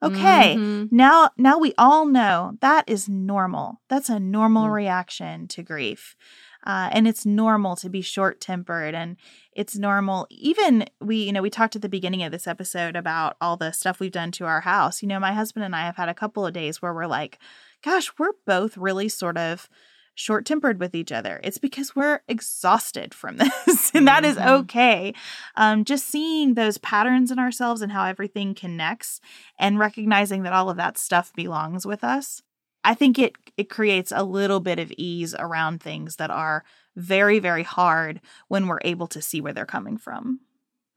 Okay, 0.04 0.56
mm-hmm. 0.58 0.96
now 0.96 1.30
now 1.38 1.60
we 1.60 1.76
all 1.78 2.08
know 2.08 2.54
that 2.62 2.86
is 2.88 3.08
normal. 3.08 3.82
That's 3.88 4.10
a 4.10 4.20
normal 4.20 4.64
mm-hmm. 4.64 4.74
reaction 4.74 5.48
to 5.50 5.62
grief. 5.62 6.16
Uh, 6.65 6.89
and 6.91 7.08
it's 7.08 7.26
normal 7.26 7.76
to 7.76 7.89
be 7.89 8.02
short 8.02 8.39
tempered 8.39 8.93
and 8.93 9.17
it's 9.54 9.78
normal 9.78 10.28
even 10.30 10.86
we 11.00 11.17
you 11.17 11.32
know 11.32 11.41
we 11.41 11.50
talked 11.50 11.76
at 11.76 11.82
the 11.82 11.89
beginning 11.89 12.24
of 12.24 12.32
this 12.32 12.47
episode 12.47 12.95
about 12.95 13.36
all 13.41 13.58
the 13.58 13.71
stuff 13.71 14.00
we've 14.00 14.12
done 14.12 14.32
to 14.32 14.45
our 14.45 14.62
house 14.62 15.02
you 15.02 15.08
know 15.08 15.19
my 15.19 15.34
husband 15.34 15.65
and 15.65 15.76
i 15.76 15.82
have 15.82 15.95
had 15.95 16.08
a 16.08 16.13
couple 16.13 16.45
of 16.45 16.54
days 16.54 16.82
where 16.82 16.93
we're 16.93 17.08
like 17.08 17.39
gosh 17.84 18.12
we're 18.19 18.34
both 18.45 18.78
really 18.78 19.10
sort 19.10 19.38
of 19.38 19.67
short 20.13 20.45
tempered 20.45 20.80
with 20.80 20.93
each 20.93 21.12
other. 21.12 21.39
It's 21.43 21.58
because 21.58 21.95
we're 21.95 22.21
exhausted 22.28 23.13
from 23.13 23.38
this, 23.65 23.91
and 23.93 24.08
that 24.08 24.26
is 24.26 24.36
mm-hmm. 24.36 24.50
okay. 24.62 25.13
Um, 25.56 25.86
just 25.86 26.08
seeing 26.08 26.54
those 26.54 26.78
patterns 26.78 27.32
in 27.32 27.39
ourselves 27.39 27.82
and 27.82 27.91
how 27.91 28.06
everything 28.06 28.54
connects, 28.54 29.19
and 29.58 29.80
recognizing 29.80 30.43
that 30.43 30.54
all 30.54 30.69
of 30.69 30.78
that 30.78 30.97
stuff 30.97 31.34
belongs 31.34 31.86
with 31.86 32.04
us. 32.04 32.41
I 32.84 32.94
think 32.94 33.20
it 33.20 33.34
it 33.58 33.70
creates 33.70 34.12
a 34.12 34.24
little 34.24 34.60
bit 34.60 34.80
of 34.80 34.91
ease 34.98 35.36
around 35.38 35.82
things 35.82 36.15
that 36.17 36.32
are 36.32 36.63
very 36.96 37.39
very 37.39 37.63
hard 37.63 38.22
when 38.48 38.67
we're 38.67 38.80
able 38.84 39.08
to 39.08 39.22
see 39.22 39.41
where 39.41 39.54
they're 39.54 39.65
coming 39.65 39.98
from. 39.98 40.39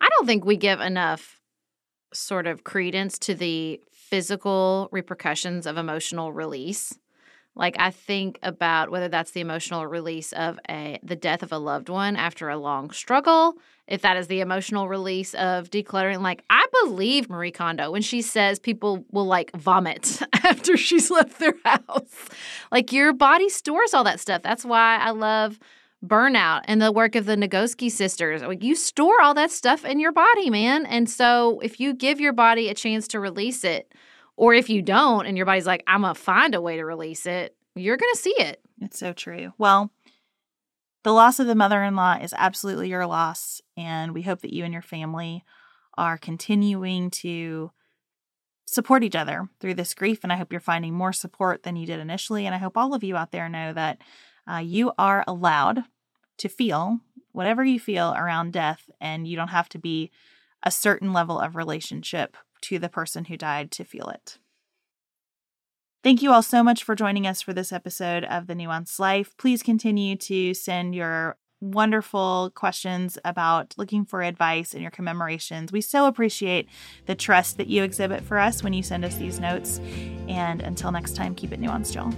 I 0.00 0.08
don't 0.10 0.26
think 0.26 0.44
we 0.44 0.56
give 0.56 0.80
enough 0.80 1.40
sort 2.12 2.46
of 2.46 2.64
credence 2.64 3.18
to 3.20 3.34
the 3.34 3.80
physical 3.92 4.88
repercussions 4.92 5.66
of 5.66 5.76
emotional 5.76 6.32
release. 6.32 6.94
Like 7.56 7.76
I 7.78 7.90
think 7.90 8.38
about 8.42 8.90
whether 8.90 9.08
that's 9.08 9.30
the 9.30 9.40
emotional 9.40 9.86
release 9.86 10.32
of 10.32 10.58
a 10.68 10.98
the 11.02 11.16
death 11.16 11.42
of 11.42 11.52
a 11.52 11.58
loved 11.58 11.88
one 11.88 12.16
after 12.16 12.48
a 12.48 12.58
long 12.58 12.90
struggle, 12.90 13.56
if 13.86 14.02
that 14.02 14.16
is 14.16 14.26
the 14.26 14.40
emotional 14.40 14.88
release 14.88 15.34
of 15.34 15.70
decluttering. 15.70 16.20
Like 16.20 16.42
I 16.50 16.66
believe 16.82 17.30
Marie 17.30 17.52
Kondo 17.52 17.92
when 17.92 18.02
she 18.02 18.22
says 18.22 18.58
people 18.58 19.04
will 19.12 19.26
like 19.26 19.52
vomit 19.56 20.20
after 20.44 20.76
she's 20.76 21.10
left 21.10 21.38
their 21.38 21.54
house. 21.64 22.28
Like 22.72 22.92
your 22.92 23.12
body 23.12 23.48
stores 23.48 23.94
all 23.94 24.04
that 24.04 24.20
stuff. 24.20 24.42
That's 24.42 24.64
why 24.64 24.98
I 24.98 25.10
love 25.10 25.60
burnout 26.04 26.62
and 26.64 26.82
the 26.82 26.92
work 26.92 27.14
of 27.14 27.24
the 27.24 27.36
Nagoski 27.36 27.90
sisters. 27.90 28.42
Like 28.42 28.62
you 28.62 28.74
store 28.74 29.20
all 29.22 29.34
that 29.34 29.50
stuff 29.50 29.84
in 29.84 30.00
your 30.00 30.12
body, 30.12 30.50
man. 30.50 30.86
And 30.86 31.08
so 31.08 31.60
if 31.60 31.80
you 31.80 31.94
give 31.94 32.20
your 32.20 32.32
body 32.32 32.68
a 32.68 32.74
chance 32.74 33.08
to 33.08 33.20
release 33.20 33.64
it, 33.64 33.92
or 34.36 34.54
if 34.54 34.68
you 34.68 34.82
don't 34.82 35.26
and 35.26 35.36
your 35.36 35.46
body's 35.46 35.66
like, 35.66 35.82
I'm 35.86 36.02
going 36.02 36.14
to 36.14 36.20
find 36.20 36.54
a 36.54 36.60
way 36.60 36.76
to 36.76 36.84
release 36.84 37.26
it, 37.26 37.56
you're 37.74 37.96
going 37.96 38.12
to 38.12 38.20
see 38.20 38.34
it. 38.38 38.60
It's 38.80 38.98
so 38.98 39.12
true. 39.12 39.52
Well, 39.58 39.90
the 41.02 41.12
loss 41.12 41.38
of 41.38 41.46
the 41.46 41.54
mother 41.54 41.82
in 41.82 41.96
law 41.96 42.14
is 42.14 42.34
absolutely 42.36 42.88
your 42.88 43.06
loss. 43.06 43.60
And 43.76 44.12
we 44.12 44.22
hope 44.22 44.40
that 44.40 44.52
you 44.52 44.64
and 44.64 44.72
your 44.72 44.82
family 44.82 45.44
are 45.96 46.18
continuing 46.18 47.10
to 47.10 47.70
support 48.66 49.04
each 49.04 49.14
other 49.14 49.48
through 49.60 49.74
this 49.74 49.94
grief. 49.94 50.20
And 50.22 50.32
I 50.32 50.36
hope 50.36 50.50
you're 50.50 50.60
finding 50.60 50.94
more 50.94 51.12
support 51.12 51.62
than 51.62 51.76
you 51.76 51.86
did 51.86 52.00
initially. 52.00 52.46
And 52.46 52.54
I 52.54 52.58
hope 52.58 52.76
all 52.76 52.94
of 52.94 53.04
you 53.04 53.16
out 53.16 53.32
there 53.32 53.48
know 53.48 53.72
that 53.72 53.98
uh, 54.50 54.58
you 54.58 54.92
are 54.98 55.24
allowed 55.26 55.84
to 56.38 56.48
feel 56.48 56.98
whatever 57.32 57.64
you 57.64 57.80
feel 57.80 58.14
around 58.16 58.52
death, 58.52 58.88
and 59.00 59.26
you 59.26 59.36
don't 59.36 59.48
have 59.48 59.68
to 59.68 59.78
be 59.78 60.10
a 60.62 60.70
certain 60.70 61.12
level 61.12 61.38
of 61.38 61.56
relationship 61.56 62.36
to 62.64 62.78
the 62.78 62.88
person 62.88 63.26
who 63.26 63.36
died 63.36 63.70
to 63.72 63.84
feel 63.84 64.08
it. 64.08 64.38
Thank 66.02 66.20
you 66.20 66.32
all 66.32 66.42
so 66.42 66.62
much 66.62 66.84
for 66.84 66.94
joining 66.94 67.26
us 67.26 67.40
for 67.40 67.54
this 67.54 67.72
episode 67.72 68.24
of 68.24 68.46
The 68.46 68.54
Nuanced 68.54 68.98
Life. 68.98 69.34
Please 69.38 69.62
continue 69.62 70.16
to 70.16 70.52
send 70.52 70.94
your 70.94 71.38
wonderful 71.62 72.52
questions 72.54 73.16
about 73.24 73.72
looking 73.78 74.04
for 74.04 74.22
advice 74.22 74.74
and 74.74 74.82
your 74.82 74.90
commemorations. 74.90 75.72
We 75.72 75.80
so 75.80 76.06
appreciate 76.06 76.68
the 77.06 77.14
trust 77.14 77.56
that 77.56 77.68
you 77.68 77.82
exhibit 77.82 78.22
for 78.22 78.38
us 78.38 78.62
when 78.62 78.74
you 78.74 78.82
send 78.82 79.04
us 79.04 79.16
these 79.16 79.40
notes. 79.40 79.80
And 80.28 80.60
until 80.60 80.92
next 80.92 81.16
time, 81.16 81.34
keep 81.34 81.52
it 81.52 81.60
nuanced, 81.60 81.94
y'all. 81.94 82.12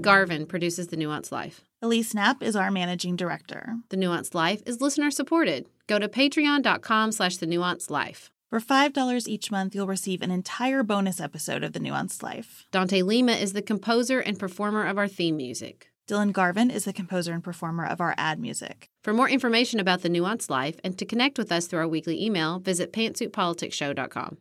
Garvin 0.00 0.46
produces 0.46 0.88
The 0.88 0.96
Nuanced 0.96 1.32
Life. 1.32 1.62
Alise 1.82 2.14
Napp 2.14 2.42
is 2.42 2.56
our 2.56 2.70
managing 2.70 3.16
director. 3.16 3.76
The 3.88 3.96
Nuanced 3.96 4.34
Life 4.34 4.62
is 4.66 4.80
listener 4.80 5.10
supported. 5.10 5.66
Go 5.86 5.98
to 5.98 6.08
patreon.com 6.08 7.12
slash 7.12 7.36
the 7.36 7.46
nuanced 7.46 7.90
life. 7.90 8.30
For 8.48 8.60
$5 8.60 9.28
each 9.28 9.50
month, 9.50 9.74
you'll 9.74 9.86
receive 9.86 10.22
an 10.22 10.30
entire 10.30 10.82
bonus 10.82 11.20
episode 11.20 11.62
of 11.62 11.72
The 11.72 11.80
Nuanced 11.80 12.22
Life. 12.22 12.66
Dante 12.70 13.02
Lima 13.02 13.32
is 13.32 13.52
the 13.52 13.62
composer 13.62 14.20
and 14.20 14.38
performer 14.38 14.86
of 14.86 14.98
our 14.98 15.08
theme 15.08 15.36
music. 15.36 15.90
Dylan 16.08 16.32
Garvin 16.32 16.70
is 16.70 16.84
the 16.84 16.92
composer 16.92 17.32
and 17.32 17.44
performer 17.44 17.86
of 17.86 18.00
our 18.00 18.14
ad 18.18 18.40
music. 18.40 18.88
For 19.04 19.12
more 19.12 19.28
information 19.28 19.78
about 19.78 20.02
The 20.02 20.08
Nuanced 20.08 20.50
Life 20.50 20.80
and 20.82 20.98
to 20.98 21.04
connect 21.04 21.38
with 21.38 21.52
us 21.52 21.66
through 21.66 21.78
our 21.78 21.88
weekly 21.88 22.22
email, 22.22 22.58
visit 22.58 22.92
pantsuitpoliticsshow.com. 22.92 24.38